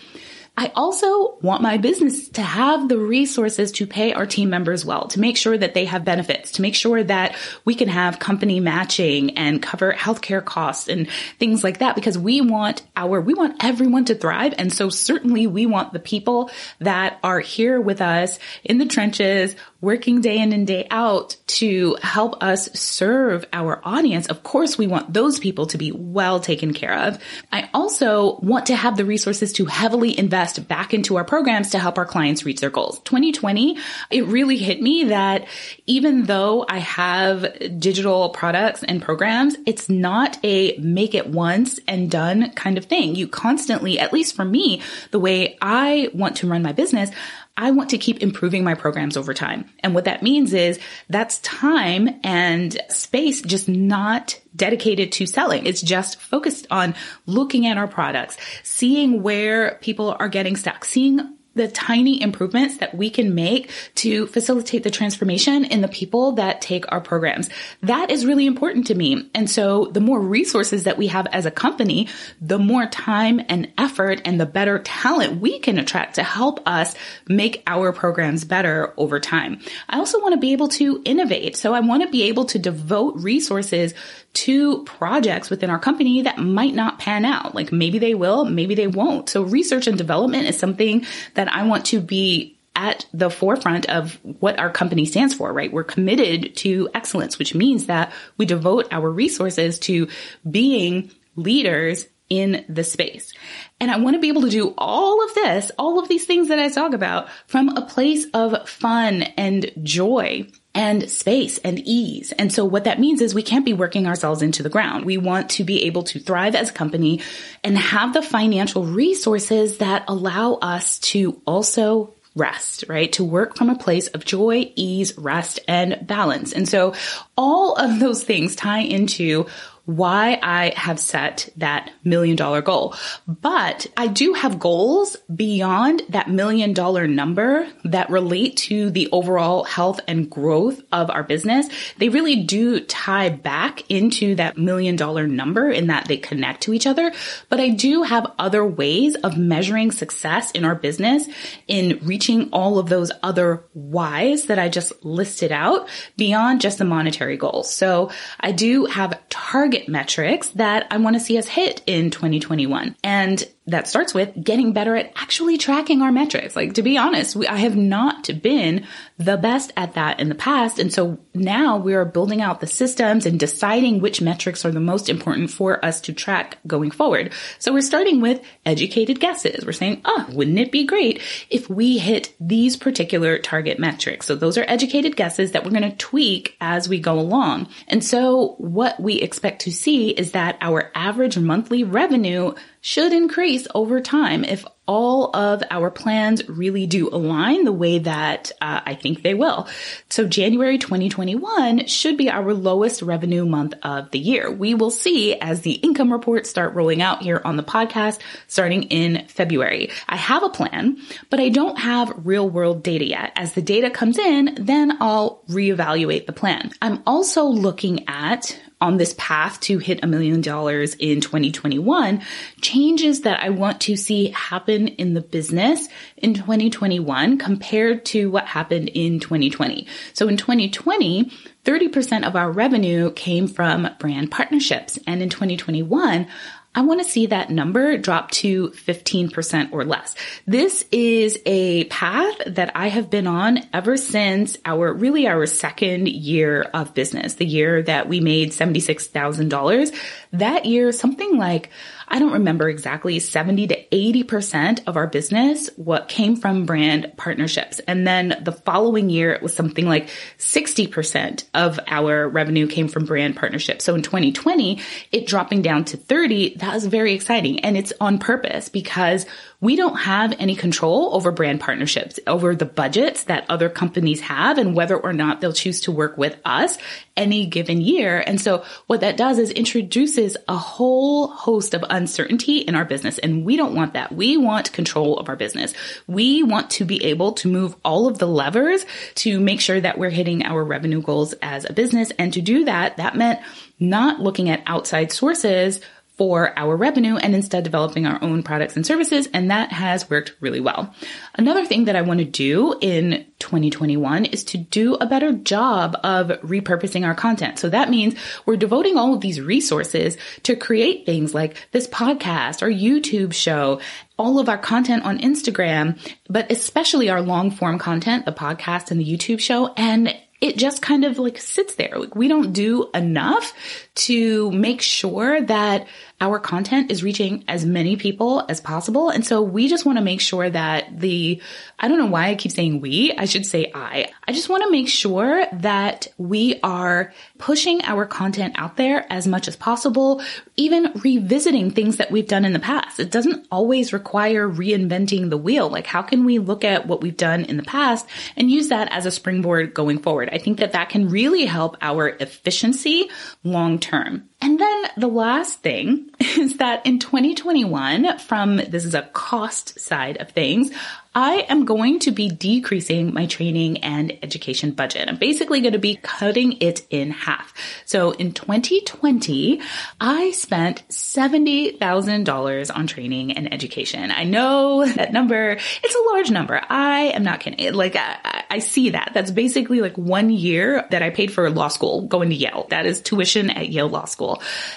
I 0.58 0.72
also 0.74 1.36
want 1.42 1.60
my 1.60 1.76
business 1.76 2.30
to 2.30 2.42
have 2.42 2.88
the 2.88 2.98
resources 2.98 3.72
to 3.72 3.86
pay 3.86 4.14
our 4.14 4.24
team 4.24 4.48
members 4.48 4.86
well, 4.86 5.08
to 5.08 5.20
make 5.20 5.36
sure 5.36 5.56
that 5.56 5.74
they 5.74 5.84
have 5.84 6.02
benefits, 6.02 6.52
to 6.52 6.62
make 6.62 6.74
sure 6.74 7.04
that 7.04 7.36
we 7.66 7.74
can 7.74 7.88
have 7.88 8.18
company 8.18 8.58
matching 8.58 9.36
and 9.36 9.62
cover 9.62 9.92
healthcare 9.92 10.42
costs 10.42 10.88
and 10.88 11.10
things 11.38 11.62
like 11.62 11.78
that 11.78 11.94
because 11.94 12.16
we 12.16 12.40
want 12.40 12.82
our, 12.96 13.20
we 13.20 13.34
want 13.34 13.62
everyone 13.62 14.06
to 14.06 14.14
thrive. 14.14 14.54
And 14.56 14.72
so 14.72 14.88
certainly 14.88 15.46
we 15.46 15.66
want 15.66 15.92
the 15.92 16.00
people 16.00 16.50
that 16.78 17.18
are 17.22 17.40
here 17.40 17.78
with 17.78 18.00
us 18.00 18.38
in 18.64 18.78
the 18.78 18.86
trenches, 18.86 19.56
working 19.80 20.20
day 20.20 20.38
in 20.38 20.52
and 20.52 20.66
day 20.66 20.86
out 20.90 21.36
to 21.46 21.96
help 22.02 22.42
us 22.42 22.70
serve 22.78 23.44
our 23.52 23.80
audience. 23.84 24.26
Of 24.26 24.42
course, 24.42 24.78
we 24.78 24.86
want 24.86 25.12
those 25.12 25.38
people 25.38 25.66
to 25.66 25.78
be 25.78 25.92
well 25.92 26.40
taken 26.40 26.72
care 26.72 26.94
of. 26.94 27.18
I 27.52 27.68
also 27.74 28.38
want 28.40 28.66
to 28.66 28.76
have 28.76 28.96
the 28.96 29.04
resources 29.04 29.52
to 29.54 29.66
heavily 29.66 30.18
invest 30.18 30.66
back 30.66 30.94
into 30.94 31.16
our 31.16 31.24
programs 31.24 31.70
to 31.70 31.78
help 31.78 31.98
our 31.98 32.06
clients 32.06 32.44
reach 32.44 32.60
their 32.60 32.70
goals. 32.70 33.00
2020, 33.00 33.78
it 34.10 34.26
really 34.26 34.56
hit 34.56 34.80
me 34.80 35.04
that 35.04 35.46
even 35.86 36.24
though 36.24 36.64
I 36.68 36.78
have 36.78 37.78
digital 37.78 38.30
products 38.30 38.82
and 38.82 39.02
programs, 39.02 39.56
it's 39.66 39.88
not 39.88 40.38
a 40.42 40.76
make 40.78 41.14
it 41.14 41.28
once 41.28 41.78
and 41.86 42.10
done 42.10 42.50
kind 42.52 42.78
of 42.78 42.86
thing. 42.86 43.14
You 43.14 43.28
constantly, 43.28 43.98
at 43.98 44.12
least 44.12 44.34
for 44.34 44.44
me, 44.44 44.82
the 45.10 45.20
way 45.20 45.58
I 45.60 46.10
want 46.14 46.36
to 46.38 46.48
run 46.48 46.62
my 46.62 46.72
business, 46.72 47.10
I 47.56 47.70
want 47.70 47.90
to 47.90 47.98
keep 47.98 48.22
improving 48.22 48.64
my 48.64 48.74
programs 48.74 49.16
over 49.16 49.32
time. 49.32 49.70
And 49.80 49.94
what 49.94 50.04
that 50.04 50.22
means 50.22 50.52
is 50.52 50.78
that's 51.08 51.38
time 51.38 52.08
and 52.22 52.78
space 52.90 53.40
just 53.40 53.68
not 53.68 54.38
dedicated 54.54 55.12
to 55.12 55.26
selling. 55.26 55.66
It's 55.66 55.80
just 55.80 56.20
focused 56.20 56.66
on 56.70 56.94
looking 57.24 57.66
at 57.66 57.78
our 57.78 57.88
products, 57.88 58.36
seeing 58.62 59.22
where 59.22 59.78
people 59.80 60.16
are 60.18 60.28
getting 60.28 60.56
stuck, 60.56 60.84
seeing 60.84 61.35
the 61.56 61.68
tiny 61.68 62.22
improvements 62.22 62.76
that 62.78 62.94
we 62.94 63.10
can 63.10 63.34
make 63.34 63.70
to 63.96 64.26
facilitate 64.28 64.84
the 64.84 64.90
transformation 64.90 65.64
in 65.64 65.80
the 65.80 65.88
people 65.88 66.32
that 66.32 66.60
take 66.60 66.84
our 66.92 67.00
programs. 67.00 67.48
That 67.82 68.10
is 68.10 68.24
really 68.24 68.46
important 68.46 68.86
to 68.88 68.94
me. 68.94 69.28
And 69.34 69.50
so 69.50 69.86
the 69.86 70.00
more 70.00 70.20
resources 70.20 70.84
that 70.84 70.98
we 70.98 71.08
have 71.08 71.26
as 71.32 71.46
a 71.46 71.50
company, 71.50 72.08
the 72.40 72.58
more 72.58 72.86
time 72.86 73.40
and 73.48 73.72
effort 73.78 74.20
and 74.24 74.40
the 74.40 74.46
better 74.46 74.78
talent 74.80 75.40
we 75.40 75.58
can 75.58 75.78
attract 75.78 76.16
to 76.16 76.22
help 76.22 76.60
us 76.68 76.94
make 77.26 77.62
our 77.66 77.92
programs 77.92 78.44
better 78.44 78.94
over 78.96 79.18
time. 79.18 79.60
I 79.88 79.98
also 79.98 80.20
want 80.20 80.34
to 80.34 80.40
be 80.40 80.52
able 80.52 80.68
to 80.68 81.02
innovate. 81.04 81.56
So 81.56 81.74
I 81.74 81.80
want 81.80 82.02
to 82.02 82.10
be 82.10 82.24
able 82.24 82.44
to 82.46 82.58
devote 82.58 83.16
resources 83.16 83.94
to 84.36 84.84
projects 84.84 85.48
within 85.48 85.70
our 85.70 85.78
company 85.78 86.22
that 86.22 86.36
might 86.38 86.74
not 86.74 86.98
pan 86.98 87.24
out. 87.24 87.54
Like 87.54 87.72
maybe 87.72 87.98
they 87.98 88.14
will, 88.14 88.44
maybe 88.44 88.74
they 88.74 88.86
won't. 88.86 89.30
So 89.30 89.42
research 89.42 89.86
and 89.86 89.96
development 89.96 90.46
is 90.46 90.58
something 90.58 91.06
that 91.34 91.45
I 91.48 91.64
want 91.64 91.86
to 91.86 92.00
be 92.00 92.56
at 92.74 93.06
the 93.12 93.30
forefront 93.30 93.86
of 93.86 94.18
what 94.22 94.58
our 94.58 94.70
company 94.70 95.06
stands 95.06 95.34
for, 95.34 95.52
right? 95.52 95.72
We're 95.72 95.84
committed 95.84 96.54
to 96.56 96.90
excellence, 96.94 97.38
which 97.38 97.54
means 97.54 97.86
that 97.86 98.12
we 98.36 98.44
devote 98.44 98.86
our 98.92 99.10
resources 99.10 99.78
to 99.80 100.08
being 100.48 101.10
leaders 101.36 102.06
in 102.28 102.64
the 102.68 102.84
space. 102.84 103.32
And 103.80 103.90
I 103.90 103.98
want 103.98 104.14
to 104.14 104.20
be 104.20 104.28
able 104.28 104.42
to 104.42 104.50
do 104.50 104.74
all 104.76 105.24
of 105.24 105.34
this, 105.34 105.70
all 105.78 105.98
of 105.98 106.08
these 106.08 106.26
things 106.26 106.48
that 106.48 106.58
I 106.58 106.68
talk 106.68 106.92
about 106.92 107.28
from 107.46 107.68
a 107.68 107.86
place 107.86 108.26
of 108.34 108.68
fun 108.68 109.22
and 109.22 109.70
joy 109.82 110.48
and 110.76 111.10
space 111.10 111.56
and 111.58 111.80
ease. 111.80 112.32
And 112.32 112.52
so 112.52 112.64
what 112.66 112.84
that 112.84 113.00
means 113.00 113.22
is 113.22 113.34
we 113.34 113.42
can't 113.42 113.64
be 113.64 113.72
working 113.72 114.06
ourselves 114.06 114.42
into 114.42 114.62
the 114.62 114.68
ground. 114.68 115.06
We 115.06 115.16
want 115.16 115.50
to 115.52 115.64
be 115.64 115.84
able 115.84 116.02
to 116.04 116.20
thrive 116.20 116.54
as 116.54 116.68
a 116.68 116.74
company 116.74 117.22
and 117.64 117.78
have 117.78 118.12
the 118.12 118.20
financial 118.20 118.84
resources 118.84 119.78
that 119.78 120.04
allow 120.06 120.54
us 120.54 120.98
to 120.98 121.40
also 121.46 122.14
rest, 122.34 122.84
right? 122.88 123.10
To 123.14 123.24
work 123.24 123.56
from 123.56 123.70
a 123.70 123.78
place 123.78 124.08
of 124.08 124.26
joy, 124.26 124.70
ease, 124.76 125.16
rest, 125.16 125.60
and 125.66 126.06
balance. 126.06 126.52
And 126.52 126.68
so 126.68 126.92
all 127.38 127.74
of 127.76 127.98
those 127.98 128.22
things 128.22 128.54
tie 128.54 128.80
into 128.80 129.46
why 129.86 130.38
I 130.42 130.72
have 130.76 130.98
set 130.98 131.48
that 131.56 131.90
million 132.04 132.36
dollar 132.36 132.60
goal. 132.60 132.94
But 133.26 133.86
I 133.96 134.08
do 134.08 134.34
have 134.34 134.58
goals 134.58 135.16
beyond 135.34 136.02
that 136.08 136.28
million 136.28 136.72
dollar 136.72 137.06
number 137.06 137.68
that 137.84 138.10
relate 138.10 138.56
to 138.56 138.90
the 138.90 139.08
overall 139.12 139.64
health 139.64 140.00
and 140.08 140.28
growth 140.28 140.82
of 140.92 141.08
our 141.08 141.22
business. 141.22 141.68
They 141.98 142.08
really 142.08 142.42
do 142.42 142.80
tie 142.80 143.28
back 143.28 143.88
into 143.88 144.34
that 144.34 144.58
million 144.58 144.96
dollar 144.96 145.26
number 145.26 145.70
in 145.70 145.86
that 145.86 146.08
they 146.08 146.16
connect 146.16 146.62
to 146.62 146.74
each 146.74 146.86
other. 146.86 147.12
But 147.48 147.60
I 147.60 147.70
do 147.70 148.02
have 148.02 148.32
other 148.38 148.64
ways 148.64 149.14
of 149.14 149.38
measuring 149.38 149.92
success 149.92 150.50
in 150.50 150.64
our 150.64 150.74
business 150.74 151.28
in 151.68 152.00
reaching 152.02 152.50
all 152.50 152.78
of 152.78 152.88
those 152.88 153.12
other 153.22 153.64
whys 153.72 154.46
that 154.46 154.58
I 154.58 154.68
just 154.68 155.04
listed 155.04 155.52
out 155.52 155.88
beyond 156.16 156.60
just 156.60 156.78
the 156.78 156.84
monetary 156.84 157.36
goals. 157.36 157.72
So 157.72 158.10
I 158.40 158.50
do 158.50 158.86
have 158.86 159.20
target 159.28 159.75
metrics 159.88 160.48
that 160.50 160.86
I 160.90 160.96
want 160.98 161.14
to 161.16 161.20
see 161.20 161.38
us 161.38 161.48
hit 161.48 161.82
in 161.86 162.10
2021. 162.10 162.96
And 163.02 163.46
that 163.68 163.88
starts 163.88 164.14
with 164.14 164.32
getting 164.42 164.72
better 164.72 164.94
at 164.94 165.12
actually 165.16 165.58
tracking 165.58 166.00
our 166.00 166.12
metrics. 166.12 166.54
Like 166.54 166.74
to 166.74 166.82
be 166.82 166.96
honest, 166.96 167.34
we, 167.34 167.46
I 167.48 167.56
have 167.56 167.76
not 167.76 168.28
been 168.40 168.86
the 169.18 169.36
best 169.36 169.72
at 169.76 169.94
that 169.94 170.20
in 170.20 170.28
the 170.28 170.34
past. 170.36 170.78
And 170.78 170.92
so 170.92 171.18
now 171.34 171.76
we 171.76 171.94
are 171.94 172.04
building 172.04 172.40
out 172.40 172.60
the 172.60 172.66
systems 172.66 173.26
and 173.26 173.40
deciding 173.40 174.00
which 174.00 174.20
metrics 174.20 174.64
are 174.64 174.70
the 174.70 174.78
most 174.78 175.08
important 175.08 175.50
for 175.50 175.84
us 175.84 176.00
to 176.02 176.12
track 176.12 176.58
going 176.66 176.92
forward. 176.92 177.32
So 177.58 177.72
we're 177.72 177.80
starting 177.80 178.20
with 178.20 178.40
educated 178.64 179.18
guesses. 179.18 179.66
We're 179.66 179.72
saying, 179.72 180.02
oh, 180.04 180.26
wouldn't 180.32 180.58
it 180.58 180.70
be 180.70 180.84
great 180.84 181.20
if 181.50 181.68
we 181.68 181.98
hit 181.98 182.34
these 182.38 182.76
particular 182.76 183.38
target 183.38 183.80
metrics? 183.80 184.26
So 184.26 184.36
those 184.36 184.56
are 184.58 184.64
educated 184.68 185.16
guesses 185.16 185.52
that 185.52 185.64
we're 185.64 185.70
going 185.70 185.90
to 185.90 185.96
tweak 185.96 186.56
as 186.60 186.88
we 186.88 187.00
go 187.00 187.18
along. 187.18 187.68
And 187.88 188.04
so 188.04 188.54
what 188.58 189.00
we 189.00 189.14
expect 189.14 189.62
to 189.62 189.72
see 189.72 190.10
is 190.10 190.32
that 190.32 190.56
our 190.60 190.92
average 190.94 191.36
monthly 191.36 191.82
revenue 191.82 192.54
should 192.86 193.12
increase 193.12 193.66
over 193.74 194.00
time 194.00 194.44
if 194.44 194.64
all 194.86 195.34
of 195.34 195.60
our 195.72 195.90
plans 195.90 196.48
really 196.48 196.86
do 196.86 197.08
align 197.08 197.64
the 197.64 197.72
way 197.72 197.98
that 197.98 198.52
uh, 198.60 198.80
I 198.86 198.94
think 198.94 199.24
they 199.24 199.34
will. 199.34 199.66
So 200.08 200.28
January 200.28 200.78
2021 200.78 201.86
should 201.86 202.16
be 202.16 202.30
our 202.30 202.54
lowest 202.54 203.02
revenue 203.02 203.44
month 203.44 203.74
of 203.82 204.12
the 204.12 204.20
year. 204.20 204.52
We 204.52 204.74
will 204.74 204.92
see 204.92 205.34
as 205.34 205.62
the 205.62 205.72
income 205.72 206.12
reports 206.12 206.48
start 206.48 206.74
rolling 206.74 207.02
out 207.02 207.22
here 207.22 207.42
on 207.44 207.56
the 207.56 207.64
podcast 207.64 208.20
starting 208.46 208.84
in 208.84 209.26
February. 209.26 209.90
I 210.08 210.14
have 210.14 210.44
a 210.44 210.48
plan, 210.48 210.98
but 211.28 211.40
I 211.40 211.48
don't 211.48 211.80
have 211.80 212.24
real 212.24 212.48
world 212.48 212.84
data 212.84 213.04
yet. 213.04 213.32
As 213.34 213.54
the 213.54 213.62
data 213.62 213.90
comes 213.90 214.16
in, 214.16 214.56
then 214.60 214.98
I'll 215.00 215.42
reevaluate 215.48 216.26
the 216.26 216.32
plan. 216.32 216.70
I'm 216.80 217.02
also 217.04 217.46
looking 217.46 218.04
at 218.06 218.56
on 218.80 218.98
this 218.98 219.14
path 219.16 219.58
to 219.60 219.78
hit 219.78 220.00
a 220.02 220.06
million 220.06 220.40
dollars 220.42 220.94
in 220.94 221.20
2021, 221.20 222.22
changes 222.60 223.22
that 223.22 223.40
I 223.40 223.48
want 223.48 223.80
to 223.82 223.96
see 223.96 224.28
happen 224.28 224.88
in 224.88 225.14
the 225.14 225.22
business 225.22 225.88
in 226.16 226.34
2021 226.34 227.38
compared 227.38 228.04
to 228.06 228.30
what 228.30 228.46
happened 228.46 228.88
in 228.90 229.18
2020. 229.18 229.86
So 230.12 230.28
in 230.28 230.36
2020, 230.36 231.32
30% 231.64 232.26
of 232.26 232.36
our 232.36 232.50
revenue 232.50 233.10
came 233.12 233.48
from 233.48 233.88
brand 233.98 234.30
partnerships. 234.30 234.98
And 235.06 235.22
in 235.22 235.30
2021, 235.30 236.28
I 236.76 236.82
want 236.82 237.02
to 237.02 237.08
see 237.08 237.26
that 237.26 237.48
number 237.48 237.96
drop 237.96 238.30
to 238.32 238.68
15% 238.68 239.72
or 239.72 239.84
less. 239.84 240.14
This 240.46 240.84
is 240.92 241.38
a 241.46 241.84
path 241.84 242.36
that 242.46 242.72
I 242.74 242.88
have 242.88 243.08
been 243.08 243.26
on 243.26 243.60
ever 243.72 243.96
since 243.96 244.58
our, 244.66 244.92
really 244.92 245.26
our 245.26 245.46
second 245.46 246.06
year 246.06 246.62
of 246.74 246.92
business, 246.92 247.34
the 247.34 247.46
year 247.46 247.82
that 247.82 248.10
we 248.10 248.20
made 248.20 248.50
$76,000. 248.50 249.98
That 250.34 250.66
year, 250.66 250.92
something 250.92 251.38
like 251.38 251.70
I 252.08 252.18
don't 252.18 252.32
remember 252.32 252.68
exactly 252.68 253.18
70 253.18 253.66
to 253.68 253.86
80% 253.88 254.86
of 254.86 254.96
our 254.96 255.06
business, 255.06 255.70
what 255.76 256.08
came 256.08 256.36
from 256.36 256.64
brand 256.64 257.12
partnerships. 257.16 257.80
And 257.80 258.06
then 258.06 258.40
the 258.42 258.52
following 258.52 259.10
year, 259.10 259.32
it 259.32 259.42
was 259.42 259.54
something 259.54 259.86
like 259.86 260.08
60% 260.38 261.44
of 261.54 261.80
our 261.86 262.28
revenue 262.28 262.66
came 262.66 262.88
from 262.88 263.06
brand 263.06 263.36
partnerships. 263.36 263.84
So 263.84 263.94
in 263.94 264.02
2020, 264.02 264.80
it 265.12 265.26
dropping 265.26 265.62
down 265.62 265.84
to 265.86 265.96
30, 265.96 266.56
that 266.56 266.74
was 266.74 266.86
very 266.86 267.12
exciting. 267.14 267.60
And 267.60 267.76
it's 267.76 267.92
on 268.00 268.18
purpose 268.18 268.68
because 268.68 269.26
we 269.60 269.76
don't 269.76 269.96
have 269.96 270.34
any 270.38 270.54
control 270.54 271.14
over 271.14 271.30
brand 271.32 271.60
partnerships, 271.60 272.18
over 272.26 272.54
the 272.54 272.64
budgets 272.64 273.24
that 273.24 273.46
other 273.48 273.68
companies 273.68 274.20
have 274.20 274.58
and 274.58 274.74
whether 274.74 274.96
or 274.96 275.12
not 275.12 275.40
they'll 275.40 275.52
choose 275.52 275.82
to 275.82 275.92
work 275.92 276.18
with 276.18 276.36
us 276.44 276.76
any 277.16 277.46
given 277.46 277.80
year. 277.80 278.22
And 278.26 278.40
so 278.40 278.64
what 278.86 279.00
that 279.00 279.16
does 279.16 279.38
is 279.38 279.50
introduces 279.50 280.36
a 280.48 280.56
whole 280.56 281.28
host 281.28 281.74
of 281.74 281.84
uncertainty 281.88 282.58
in 282.58 282.74
our 282.74 282.84
business. 282.84 283.18
And 283.18 283.44
we 283.44 283.56
don't 283.56 283.74
want 283.74 283.94
that. 283.94 284.12
We 284.12 284.36
want 284.36 284.72
control 284.72 285.18
of 285.18 285.28
our 285.28 285.36
business. 285.36 285.72
We 286.06 286.42
want 286.42 286.70
to 286.70 286.84
be 286.84 287.02
able 287.04 287.32
to 287.32 287.48
move 287.48 287.76
all 287.84 288.06
of 288.06 288.18
the 288.18 288.28
levers 288.28 288.84
to 289.16 289.40
make 289.40 289.60
sure 289.60 289.80
that 289.80 289.98
we're 289.98 290.10
hitting 290.10 290.44
our 290.44 290.62
revenue 290.62 291.00
goals 291.00 291.32
as 291.40 291.68
a 291.68 291.72
business. 291.72 292.12
And 292.18 292.32
to 292.34 292.42
do 292.42 292.64
that, 292.66 292.98
that 292.98 293.16
meant 293.16 293.40
not 293.78 294.20
looking 294.20 294.48
at 294.48 294.62
outside 294.66 295.12
sources 295.12 295.80
for 296.16 296.58
our 296.58 296.76
revenue 296.76 297.16
and 297.16 297.34
instead 297.34 297.62
developing 297.62 298.06
our 298.06 298.22
own 298.22 298.42
products 298.42 298.74
and 298.74 298.86
services. 298.86 299.28
And 299.34 299.50
that 299.50 299.72
has 299.72 300.08
worked 300.08 300.34
really 300.40 300.60
well. 300.60 300.94
Another 301.34 301.64
thing 301.64 301.84
that 301.84 301.96
I 301.96 302.02
want 302.02 302.20
to 302.20 302.24
do 302.24 302.76
in 302.80 303.26
2021 303.38 304.24
is 304.26 304.44
to 304.44 304.58
do 304.58 304.94
a 304.94 305.06
better 305.06 305.32
job 305.32 305.96
of 306.02 306.28
repurposing 306.40 307.06
our 307.06 307.14
content. 307.14 307.58
So 307.58 307.68
that 307.68 307.90
means 307.90 308.14
we're 308.46 308.56
devoting 308.56 308.96
all 308.96 309.12
of 309.12 309.20
these 309.20 309.40
resources 309.40 310.16
to 310.44 310.56
create 310.56 311.04
things 311.04 311.34
like 311.34 311.56
this 311.72 311.86
podcast 311.86 312.62
or 312.62 312.68
YouTube 312.68 313.34
show 313.34 313.80
all 314.18 314.38
of 314.38 314.48
our 314.48 314.56
content 314.56 315.04
on 315.04 315.18
Instagram, 315.18 315.98
but 316.28 316.50
especially 316.50 317.10
our 317.10 317.20
long 317.20 317.50
form 317.50 317.78
content, 317.78 318.24
the 318.24 318.32
podcast 318.32 318.90
and 318.90 318.98
the 318.98 319.04
YouTube 319.04 319.40
show. 319.40 319.74
And 319.76 320.16
it 320.46 320.56
just 320.56 320.82
kind 320.82 321.04
of 321.04 321.18
like 321.18 321.38
sits 321.38 321.74
there. 321.74 321.98
Like 321.98 322.14
we 322.14 322.28
don't 322.28 322.52
do 322.52 322.90
enough 322.94 323.52
to 323.94 324.50
make 324.52 324.82
sure 324.82 325.40
that 325.42 325.86
our 326.18 326.38
content 326.38 326.90
is 326.90 327.02
reaching 327.02 327.44
as 327.46 327.66
many 327.66 327.96
people 327.96 328.42
as 328.48 328.58
possible. 328.58 329.10
And 329.10 329.26
so 329.26 329.42
we 329.42 329.68
just 329.68 329.84
want 329.84 329.98
to 329.98 330.04
make 330.04 330.22
sure 330.22 330.48
that 330.48 330.98
the, 330.98 331.42
I 331.78 331.88
don't 331.88 331.98
know 331.98 332.06
why 332.06 332.28
I 332.28 332.36
keep 332.36 332.52
saying 332.52 332.80
we, 332.80 333.12
I 333.12 333.26
should 333.26 333.44
say 333.44 333.70
I. 333.74 334.08
I 334.26 334.32
just 334.32 334.48
want 334.48 334.62
to 334.62 334.70
make 334.70 334.88
sure 334.88 335.46
that 335.52 336.08
we 336.16 336.58
are 336.62 337.12
pushing 337.36 337.84
our 337.84 338.06
content 338.06 338.54
out 338.56 338.78
there 338.78 339.04
as 339.12 339.26
much 339.26 339.46
as 339.46 339.56
possible, 339.56 340.22
even 340.56 340.92
revisiting 341.04 341.70
things 341.70 341.98
that 341.98 342.10
we've 342.10 342.26
done 342.26 342.46
in 342.46 342.54
the 342.54 342.60
past. 342.60 342.98
It 342.98 343.10
doesn't 343.10 343.46
always 343.50 343.92
require 343.92 344.48
reinventing 344.48 345.28
the 345.28 345.36
wheel. 345.36 345.68
Like 345.68 345.86
how 345.86 346.00
can 346.00 346.24
we 346.24 346.38
look 346.38 346.64
at 346.64 346.86
what 346.86 347.02
we've 347.02 347.16
done 347.16 347.44
in 347.44 347.58
the 347.58 347.62
past 347.62 348.06
and 348.36 348.50
use 348.50 348.68
that 348.68 348.90
as 348.90 349.04
a 349.04 349.10
springboard 349.10 349.74
going 349.74 349.98
forward? 349.98 350.30
I 350.36 350.38
think 350.38 350.58
that 350.58 350.72
that 350.72 350.90
can 350.90 351.08
really 351.08 351.46
help 351.46 351.78
our 351.80 352.10
efficiency 352.10 353.08
long 353.42 353.78
term. 353.78 354.28
And 354.40 354.60
then 354.60 354.82
the 354.96 355.08
last 355.08 355.60
thing 355.62 356.10
is 356.20 356.58
that 356.58 356.84
in 356.84 356.98
2021, 356.98 358.18
from 358.18 358.56
this 358.56 358.84
is 358.84 358.94
a 358.94 359.02
cost 359.02 359.80
side 359.80 360.18
of 360.18 360.30
things, 360.30 360.70
I 361.16 361.46
am 361.48 361.64
going 361.64 362.00
to 362.00 362.10
be 362.10 362.28
decreasing 362.28 363.14
my 363.14 363.24
training 363.24 363.78
and 363.78 364.18
education 364.22 364.72
budget. 364.72 365.08
I'm 365.08 365.16
basically 365.16 365.62
going 365.62 365.72
to 365.72 365.78
be 365.78 365.96
cutting 365.96 366.58
it 366.60 366.86
in 366.90 367.10
half. 367.10 367.54
So 367.86 368.10
in 368.10 368.32
2020, 368.32 369.62
I 369.98 370.32
spent 370.32 370.86
$70,000 370.90 372.76
on 372.76 372.86
training 372.86 373.32
and 373.32 373.50
education. 373.50 374.10
I 374.10 374.24
know 374.24 374.84
that 374.84 375.14
number, 375.14 375.52
it's 375.52 375.94
a 375.94 376.12
large 376.12 376.30
number. 376.30 376.60
I 376.68 377.04
am 377.14 377.22
not 377.22 377.40
kidding. 377.40 377.72
Like 377.72 377.96
I, 377.96 378.44
I 378.50 378.58
see 378.58 378.90
that. 378.90 379.12
That's 379.14 379.30
basically 379.30 379.80
like 379.80 379.96
one 379.96 380.28
year 380.28 380.86
that 380.90 381.02
I 381.02 381.08
paid 381.08 381.32
for 381.32 381.48
law 381.48 381.68
school 381.68 382.02
going 382.02 382.28
to 382.28 382.36
Yale. 382.36 382.66
That 382.68 382.84
is 382.84 383.00
tuition 383.00 383.48
at 383.48 383.70
Yale 383.70 383.88
Law 383.88 384.04
School. 384.04 384.25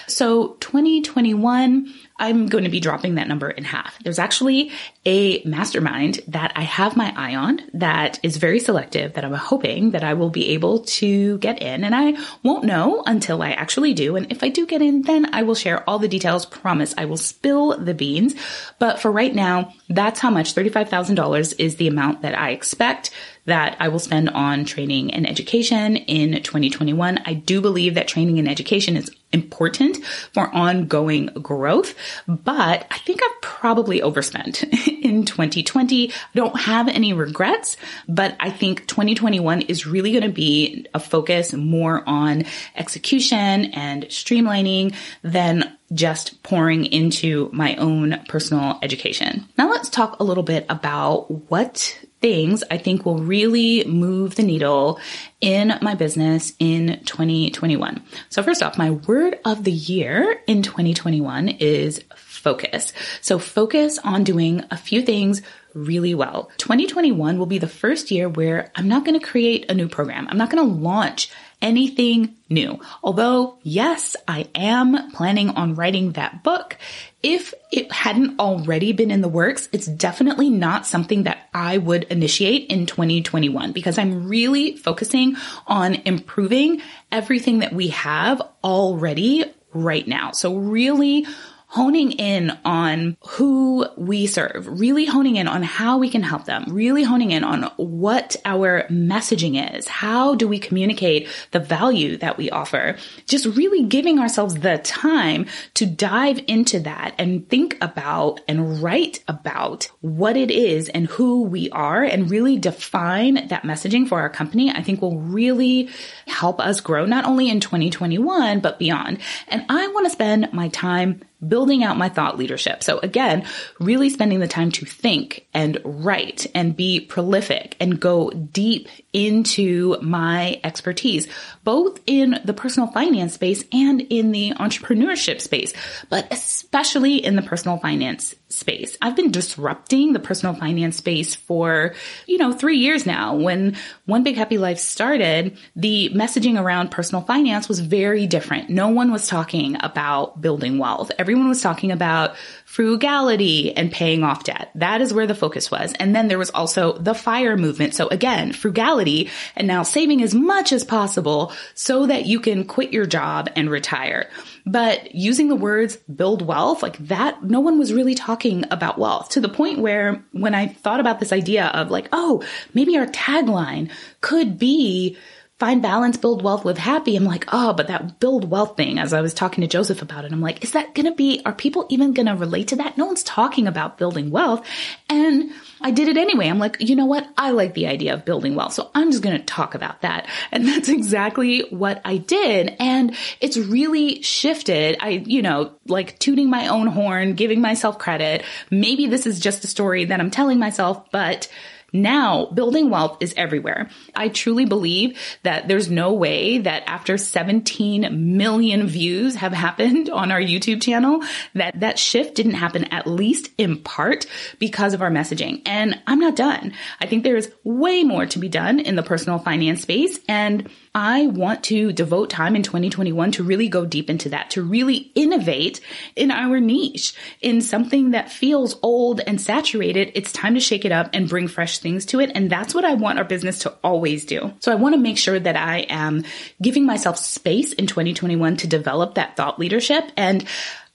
So 0.06 0.56
2021, 0.60 1.92
I'm 2.20 2.48
going 2.48 2.64
to 2.64 2.70
be 2.70 2.80
dropping 2.80 3.14
that 3.14 3.28
number 3.28 3.48
in 3.48 3.64
half. 3.64 3.98
There's 4.04 4.18
actually 4.18 4.70
a 5.06 5.42
mastermind 5.44 6.20
that 6.28 6.52
I 6.54 6.62
have 6.62 6.94
my 6.94 7.12
eye 7.16 7.34
on 7.34 7.62
that 7.72 8.20
is 8.22 8.36
very 8.36 8.60
selective 8.60 9.14
that 9.14 9.24
I'm 9.24 9.32
hoping 9.32 9.92
that 9.92 10.04
I 10.04 10.12
will 10.14 10.28
be 10.28 10.50
able 10.50 10.80
to 10.80 11.38
get 11.38 11.62
in 11.62 11.82
and 11.82 11.94
I 11.94 12.18
won't 12.42 12.64
know 12.64 13.02
until 13.06 13.42
I 13.42 13.52
actually 13.52 13.94
do. 13.94 14.16
And 14.16 14.30
if 14.30 14.44
I 14.44 14.50
do 14.50 14.66
get 14.66 14.82
in, 14.82 15.02
then 15.02 15.34
I 15.34 15.42
will 15.42 15.54
share 15.54 15.88
all 15.88 15.98
the 15.98 16.08
details. 16.08 16.44
Promise 16.44 16.94
I 16.98 17.06
will 17.06 17.16
spill 17.16 17.78
the 17.78 17.94
beans. 17.94 18.34
But 18.78 19.00
for 19.00 19.10
right 19.10 19.34
now, 19.34 19.72
that's 19.88 20.20
how 20.20 20.30
much 20.30 20.54
$35,000 20.54 21.54
is 21.58 21.76
the 21.76 21.88
amount 21.88 22.20
that 22.20 22.38
I 22.38 22.50
expect 22.50 23.10
that 23.46 23.76
I 23.80 23.88
will 23.88 23.98
spend 23.98 24.28
on 24.30 24.66
training 24.66 25.14
and 25.14 25.28
education 25.28 25.96
in 25.96 26.42
2021. 26.42 27.20
I 27.24 27.32
do 27.32 27.62
believe 27.62 27.94
that 27.94 28.08
training 28.08 28.38
and 28.38 28.48
education 28.48 28.96
is 28.96 29.10
important 29.32 30.04
for 30.32 30.52
ongoing 30.54 31.26
growth. 31.26 31.94
But 32.26 32.86
I 32.90 32.98
think 32.98 33.20
I've 33.22 33.40
probably 33.40 34.02
overspent 34.02 34.62
in 34.88 35.24
2020. 35.24 36.10
I 36.10 36.12
don't 36.34 36.58
have 36.58 36.88
any 36.88 37.12
regrets, 37.12 37.76
but 38.08 38.36
I 38.40 38.50
think 38.50 38.86
2021 38.86 39.62
is 39.62 39.86
really 39.86 40.12
going 40.12 40.24
to 40.24 40.30
be 40.30 40.86
a 40.94 41.00
focus 41.00 41.52
more 41.52 42.02
on 42.08 42.44
execution 42.74 43.66
and 43.66 44.04
streamlining 44.04 44.94
than 45.22 45.76
just 45.92 46.42
pouring 46.42 46.84
into 46.86 47.50
my 47.52 47.74
own 47.76 48.20
personal 48.28 48.78
education. 48.82 49.46
Now 49.58 49.70
let's 49.70 49.88
talk 49.88 50.20
a 50.20 50.24
little 50.24 50.44
bit 50.44 50.64
about 50.68 51.50
what 51.50 51.98
things 52.20 52.62
I 52.70 52.78
think 52.78 53.04
will 53.04 53.18
really 53.18 53.84
move 53.84 54.34
the 54.34 54.42
needle 54.42 55.00
in 55.40 55.78
my 55.80 55.94
business 55.94 56.52
in 56.58 57.00
2021. 57.04 58.02
So 58.28 58.42
first 58.42 58.62
off, 58.62 58.78
my 58.78 58.90
word 58.90 59.38
of 59.44 59.64
the 59.64 59.72
year 59.72 60.40
in 60.46 60.62
2021 60.62 61.48
is 61.48 62.04
focus. 62.14 62.92
So 63.20 63.38
focus 63.38 63.98
on 63.98 64.24
doing 64.24 64.64
a 64.70 64.76
few 64.76 65.02
things 65.02 65.42
really 65.74 66.14
well. 66.14 66.50
2021 66.58 67.38
will 67.38 67.46
be 67.46 67.58
the 67.58 67.68
first 67.68 68.10
year 68.10 68.28
where 68.28 68.72
I'm 68.74 68.88
not 68.88 69.04
going 69.04 69.18
to 69.18 69.24
create 69.24 69.70
a 69.70 69.74
new 69.74 69.88
program. 69.88 70.26
I'm 70.28 70.38
not 70.38 70.50
going 70.50 70.66
to 70.66 70.74
launch 70.74 71.30
anything 71.62 72.36
new. 72.48 72.80
Although, 73.02 73.58
yes, 73.62 74.16
I 74.26 74.48
am 74.54 75.12
planning 75.12 75.50
on 75.50 75.74
writing 75.74 76.12
that 76.12 76.42
book. 76.42 76.76
If 77.22 77.52
it 77.70 77.92
hadn't 77.92 78.40
already 78.40 78.92
been 78.92 79.10
in 79.10 79.20
the 79.20 79.28
works, 79.28 79.68
it's 79.72 79.86
definitely 79.86 80.48
not 80.48 80.86
something 80.86 81.24
that 81.24 81.48
I 81.52 81.76
would 81.76 82.04
initiate 82.04 82.70
in 82.70 82.86
2021 82.86 83.72
because 83.72 83.98
I'm 83.98 84.26
really 84.26 84.76
focusing 84.76 85.36
on 85.66 85.96
improving 86.06 86.80
everything 87.12 87.58
that 87.58 87.74
we 87.74 87.88
have 87.88 88.40
already 88.64 89.44
right 89.72 90.06
now. 90.08 90.32
So 90.32 90.56
really 90.56 91.26
honing 91.70 92.10
in 92.10 92.50
on 92.64 93.16
who 93.20 93.86
we 93.96 94.26
serve, 94.26 94.66
really 94.68 95.04
honing 95.04 95.36
in 95.36 95.46
on 95.46 95.62
how 95.62 95.98
we 95.98 96.10
can 96.10 96.20
help 96.22 96.44
them, 96.44 96.64
really 96.68 97.04
honing 97.04 97.30
in 97.30 97.44
on 97.44 97.62
what 97.76 98.34
our 98.44 98.82
messaging 98.90 99.76
is. 99.76 99.86
How 99.86 100.34
do 100.34 100.48
we 100.48 100.58
communicate 100.58 101.28
the 101.52 101.60
value 101.60 102.16
that 102.16 102.36
we 102.36 102.50
offer? 102.50 102.96
Just 103.26 103.46
really 103.46 103.84
giving 103.84 104.18
ourselves 104.18 104.56
the 104.56 104.78
time 104.78 105.46
to 105.74 105.86
dive 105.86 106.40
into 106.48 106.80
that 106.80 107.14
and 107.18 107.48
think 107.48 107.78
about 107.80 108.40
and 108.48 108.82
write 108.82 109.22
about 109.28 109.88
what 110.00 110.36
it 110.36 110.50
is 110.50 110.88
and 110.88 111.06
who 111.06 111.44
we 111.44 111.70
are 111.70 112.02
and 112.02 112.32
really 112.32 112.58
define 112.58 113.46
that 113.46 113.62
messaging 113.62 114.08
for 114.08 114.18
our 114.18 114.28
company, 114.28 114.72
I 114.72 114.82
think 114.82 115.00
will 115.00 115.20
really 115.20 115.88
help 116.26 116.58
us 116.58 116.80
grow 116.80 117.06
not 117.06 117.26
only 117.26 117.48
in 117.48 117.60
2021, 117.60 118.58
but 118.58 118.80
beyond. 118.80 119.18
And 119.46 119.64
I 119.68 119.86
want 119.86 120.06
to 120.06 120.10
spend 120.10 120.52
my 120.52 120.66
time 120.66 121.22
building 121.46 121.82
out 121.84 121.96
my 121.96 122.08
thought 122.08 122.38
leadership. 122.38 122.82
So 122.82 122.98
again, 123.00 123.46
really 123.78 124.10
spending 124.10 124.40
the 124.40 124.48
time 124.48 124.70
to 124.72 124.84
think 124.84 125.46
and 125.52 125.78
write 125.84 126.46
and 126.54 126.76
be 126.76 127.00
prolific 127.00 127.76
and 127.80 128.00
go 128.00 128.30
deep 128.30 128.88
into 129.12 130.00
my 130.00 130.60
expertise, 130.62 131.26
both 131.64 131.98
in 132.06 132.40
the 132.44 132.54
personal 132.54 132.88
finance 132.88 133.34
space 133.34 133.64
and 133.72 134.00
in 134.02 134.30
the 134.30 134.52
entrepreneurship 134.52 135.40
space, 135.40 135.72
but 136.08 136.26
especially 136.32 137.16
in 137.16 137.36
the 137.36 137.42
personal 137.42 137.78
finance 137.78 138.34
space. 138.48 138.96
I've 139.00 139.16
been 139.16 139.30
disrupting 139.30 140.12
the 140.12 140.18
personal 140.18 140.54
finance 140.54 140.96
space 140.96 141.34
for, 141.34 141.94
you 142.26 142.38
know, 142.38 142.52
three 142.52 142.78
years 142.78 143.06
now. 143.06 143.36
When 143.36 143.76
One 144.06 144.22
Big 144.22 144.36
Happy 144.36 144.58
Life 144.58 144.78
started, 144.78 145.56
the 145.76 146.10
messaging 146.14 146.60
around 146.60 146.90
personal 146.90 147.22
finance 147.22 147.68
was 147.68 147.80
very 147.80 148.26
different. 148.26 148.68
No 148.68 148.88
one 148.88 149.12
was 149.12 149.28
talking 149.28 149.76
about 149.80 150.40
building 150.40 150.78
wealth. 150.78 151.10
Everyone 151.18 151.48
was 151.48 151.62
talking 151.62 151.92
about 151.92 152.36
frugality 152.64 153.76
and 153.76 153.90
paying 153.90 154.24
off 154.24 154.44
debt. 154.44 154.70
That 154.74 155.00
is 155.00 155.14
where 155.14 155.26
the 155.26 155.34
focus 155.40 155.70
was. 155.70 155.92
And 155.94 156.14
then 156.14 156.28
there 156.28 156.38
was 156.38 156.50
also 156.50 156.92
the 156.98 157.14
fire 157.14 157.56
movement. 157.56 157.94
So 157.94 158.06
again, 158.08 158.52
frugality 158.52 159.30
and 159.56 159.66
now 159.66 159.82
saving 159.82 160.22
as 160.22 160.34
much 160.34 160.72
as 160.72 160.84
possible 160.84 161.52
so 161.74 162.06
that 162.06 162.26
you 162.26 162.38
can 162.38 162.64
quit 162.64 162.92
your 162.92 163.06
job 163.06 163.50
and 163.56 163.68
retire. 163.68 164.30
But 164.66 165.14
using 165.14 165.48
the 165.48 165.56
words 165.56 165.96
build 165.96 166.42
wealth, 166.42 166.82
like 166.82 166.98
that, 167.08 167.42
no 167.42 167.60
one 167.60 167.78
was 167.78 167.92
really 167.92 168.14
talking 168.14 168.64
about 168.70 168.98
wealth 168.98 169.30
to 169.30 169.40
the 169.40 169.48
point 169.48 169.80
where 169.80 170.24
when 170.32 170.54
I 170.54 170.68
thought 170.68 171.00
about 171.00 171.18
this 171.18 171.32
idea 171.32 171.66
of 171.66 171.90
like, 171.90 172.08
oh, 172.12 172.44
maybe 172.74 172.96
our 172.96 173.06
tagline 173.06 173.90
could 174.20 174.58
be 174.58 175.16
find 175.60 175.82
balance, 175.82 176.16
build 176.16 176.42
wealth, 176.42 176.64
live 176.64 176.78
happy. 176.78 177.14
I'm 177.14 177.26
like, 177.26 177.44
oh, 177.52 177.74
but 177.74 177.88
that 177.88 178.18
build 178.18 178.50
wealth 178.50 178.78
thing, 178.78 178.98
as 178.98 179.12
I 179.12 179.20
was 179.20 179.34
talking 179.34 179.60
to 179.60 179.68
Joseph 179.68 180.00
about 180.00 180.24
it, 180.24 180.32
I'm 180.32 180.40
like, 180.40 180.64
is 180.64 180.72
that 180.72 180.94
going 180.94 181.04
to 181.04 181.14
be, 181.14 181.42
are 181.44 181.52
people 181.52 181.86
even 181.90 182.14
going 182.14 182.26
to 182.26 182.34
relate 182.34 182.68
to 182.68 182.76
that? 182.76 182.96
No 182.96 183.04
one's 183.04 183.22
talking 183.22 183.66
about 183.66 183.98
building 183.98 184.30
wealth. 184.30 184.66
And 185.10 185.50
I 185.82 185.90
did 185.90 186.08
it 186.08 186.16
anyway. 186.16 186.48
I'm 186.48 186.58
like, 186.58 186.78
you 186.80 186.96
know 186.96 187.04
what? 187.04 187.28
I 187.36 187.50
like 187.50 187.74
the 187.74 187.88
idea 187.88 188.14
of 188.14 188.24
building 188.24 188.54
wealth. 188.54 188.72
So 188.72 188.90
I'm 188.94 189.10
just 189.10 189.22
going 189.22 189.38
to 189.38 189.44
talk 189.44 189.74
about 189.74 190.00
that. 190.00 190.28
And 190.50 190.66
that's 190.66 190.88
exactly 190.88 191.66
what 191.68 192.00
I 192.06 192.16
did. 192.16 192.74
And 192.80 193.14
it's 193.42 193.58
really 193.58 194.22
shifted. 194.22 194.96
I, 195.00 195.10
you 195.10 195.42
know, 195.42 195.74
like 195.86 196.18
tooting 196.18 196.48
my 196.48 196.68
own 196.68 196.86
horn, 196.86 197.34
giving 197.34 197.60
myself 197.60 197.98
credit. 197.98 198.44
Maybe 198.70 199.08
this 199.08 199.26
is 199.26 199.38
just 199.38 199.62
a 199.64 199.66
story 199.66 200.06
that 200.06 200.20
I'm 200.20 200.30
telling 200.30 200.58
myself, 200.58 201.10
but 201.10 201.48
now, 201.92 202.46
building 202.46 202.90
wealth 202.90 203.18
is 203.20 203.34
everywhere. 203.36 203.90
I 204.14 204.28
truly 204.28 204.64
believe 204.64 205.18
that 205.42 205.68
there's 205.68 205.90
no 205.90 206.12
way 206.12 206.58
that 206.58 206.84
after 206.86 207.16
17 207.18 208.36
million 208.36 208.86
views 208.86 209.36
have 209.36 209.52
happened 209.52 210.10
on 210.10 210.30
our 210.30 210.40
YouTube 210.40 210.82
channel, 210.82 211.22
that 211.54 211.80
that 211.80 211.98
shift 211.98 212.34
didn't 212.34 212.54
happen 212.54 212.84
at 212.84 213.06
least 213.06 213.50
in 213.58 213.82
part 213.82 214.26
because 214.58 214.94
of 214.94 215.02
our 215.02 215.10
messaging. 215.10 215.62
And 215.66 216.00
I'm 216.06 216.20
not 216.20 216.36
done. 216.36 216.72
I 217.00 217.06
think 217.06 217.24
there's 217.24 217.48
way 217.64 218.04
more 218.04 218.26
to 218.26 218.38
be 218.38 218.48
done 218.48 218.80
in 218.80 218.96
the 218.96 219.02
personal 219.02 219.38
finance 219.38 219.82
space. 219.82 220.18
And 220.28 220.68
I 220.94 221.28
want 221.28 221.62
to 221.64 221.92
devote 221.92 222.30
time 222.30 222.56
in 222.56 222.62
2021 222.62 223.32
to 223.32 223.44
really 223.44 223.68
go 223.68 223.86
deep 223.86 224.10
into 224.10 224.28
that, 224.30 224.50
to 224.50 224.62
really 224.62 225.12
innovate 225.14 225.80
in 226.16 226.32
our 226.32 226.58
niche, 226.58 227.14
in 227.40 227.60
something 227.60 228.10
that 228.10 228.32
feels 228.32 228.76
old 228.82 229.20
and 229.20 229.40
saturated. 229.40 230.10
It's 230.14 230.32
time 230.32 230.54
to 230.54 230.60
shake 230.60 230.84
it 230.84 230.90
up 230.90 231.10
and 231.12 231.28
bring 231.28 231.46
fresh 231.46 231.78
things 231.78 232.04
to 232.06 232.20
it. 232.20 232.32
And 232.34 232.50
that's 232.50 232.74
what 232.74 232.84
I 232.84 232.94
want 232.94 233.18
our 233.18 233.24
business 233.24 233.60
to 233.60 233.74
always 233.84 234.24
do. 234.24 234.52
So 234.58 234.72
I 234.72 234.76
want 234.76 234.94
to 234.94 235.00
make 235.00 235.18
sure 235.18 235.38
that 235.38 235.56
I 235.56 235.86
am 235.88 236.24
giving 236.60 236.86
myself 236.86 237.18
space 237.18 237.72
in 237.72 237.86
2021 237.86 238.56
to 238.58 238.66
develop 238.66 239.14
that 239.14 239.36
thought 239.36 239.60
leadership. 239.60 240.10
And 240.16 240.44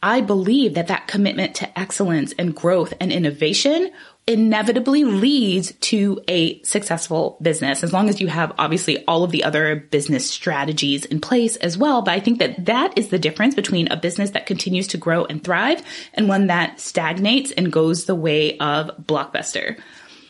I 0.06 0.22
believe 0.22 0.76
that 0.76 0.90
that 0.90 1.08
commitment 1.08 1.56
to 1.56 1.80
excellence 1.80 2.32
and 2.38 2.56
growth 2.56 2.94
and 3.02 3.12
innovation 3.12 3.90
inevitably 4.28 5.04
leads 5.04 5.72
to 5.74 6.22
a 6.28 6.62
successful 6.62 7.40
business 7.42 7.84
as 7.84 7.92
long 7.92 8.08
as 8.08 8.22
you 8.22 8.28
have 8.28 8.54
obviously 8.60 9.04
all 9.08 9.24
of 9.24 9.32
the 9.32 9.44
other 9.44 9.76
business 9.76 10.30
strategies 10.30 11.06
in 11.06 11.22
place 11.22 11.56
as 11.56 11.76
well. 11.76 12.04
But 12.04 12.14
I 12.14 12.20
think 12.20 12.38
that 12.38 12.66
that 12.66 12.96
is 12.96 13.10
the 13.10 13.18
difference 13.18 13.56
between 13.56 13.92
a 13.92 13.98
business 13.98 14.30
that 14.32 14.46
continues 14.46 14.86
to 14.90 14.98
grow 14.98 15.26
and 15.26 15.44
thrive 15.44 15.82
and 16.14 16.30
one 16.30 16.48
that 16.48 16.80
stagnates 16.80 17.52
and 17.54 17.74
goes 17.74 18.06
the 18.06 18.14
way 18.14 18.60
of 18.60 18.92
blockbuster. 19.08 19.80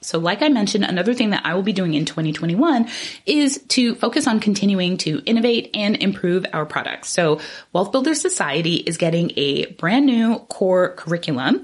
So 0.06 0.20
like 0.20 0.42
I 0.42 0.50
mentioned, 0.50 0.86
another 0.86 1.14
thing 1.14 1.32
that 1.32 1.46
I 1.46 1.54
will 1.54 1.64
be 1.64 1.74
doing 1.74 1.94
in 1.94 2.06
2021 2.06 2.88
is 3.26 3.64
to 3.70 3.96
focus 3.96 4.28
on 4.28 4.40
continuing 4.40 4.98
to 5.00 5.22
innovate 5.26 5.72
and 5.74 5.96
improve 5.96 6.46
our 6.54 6.66
products. 6.66 7.10
So 7.10 7.40
Wealth 7.74 7.92
Builder 7.92 8.16
Society 8.16 8.76
is 8.76 8.98
getting 8.98 9.32
a 9.36 9.66
brand 9.74 10.06
new 10.06 10.40
core 10.40 10.94
curriculum. 10.94 11.64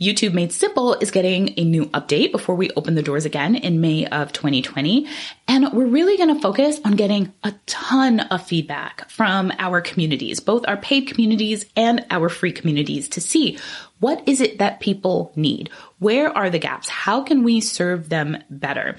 YouTube 0.00 0.32
Made 0.32 0.52
Simple 0.52 0.94
is 0.94 1.10
getting 1.10 1.58
a 1.58 1.64
new 1.64 1.86
update 1.86 2.32
before 2.32 2.54
we 2.54 2.70
open 2.70 2.94
the 2.94 3.02
doors 3.02 3.24
again 3.24 3.54
in 3.54 3.80
May 3.80 4.06
of 4.06 4.32
2020. 4.32 5.06
And 5.48 5.72
we're 5.72 5.86
really 5.86 6.16
going 6.16 6.34
to 6.34 6.40
focus 6.40 6.80
on 6.84 6.96
getting 6.96 7.32
a 7.42 7.52
ton 7.66 8.20
of 8.20 8.46
feedback 8.46 9.10
from 9.10 9.52
our 9.58 9.80
communities, 9.80 10.40
both 10.40 10.64
our 10.68 10.76
paid 10.76 11.08
communities 11.08 11.66
and 11.76 12.06
our 12.10 12.28
free 12.28 12.52
communities 12.52 13.08
to 13.10 13.20
see 13.20 13.58
what 14.00 14.26
is 14.26 14.40
it 14.40 14.58
that 14.58 14.80
people 14.80 15.32
need? 15.36 15.70
Where 15.98 16.36
are 16.36 16.50
the 16.50 16.58
gaps? 16.58 16.88
How 16.88 17.22
can 17.22 17.44
we 17.44 17.60
serve 17.60 18.08
them 18.08 18.42
better? 18.50 18.96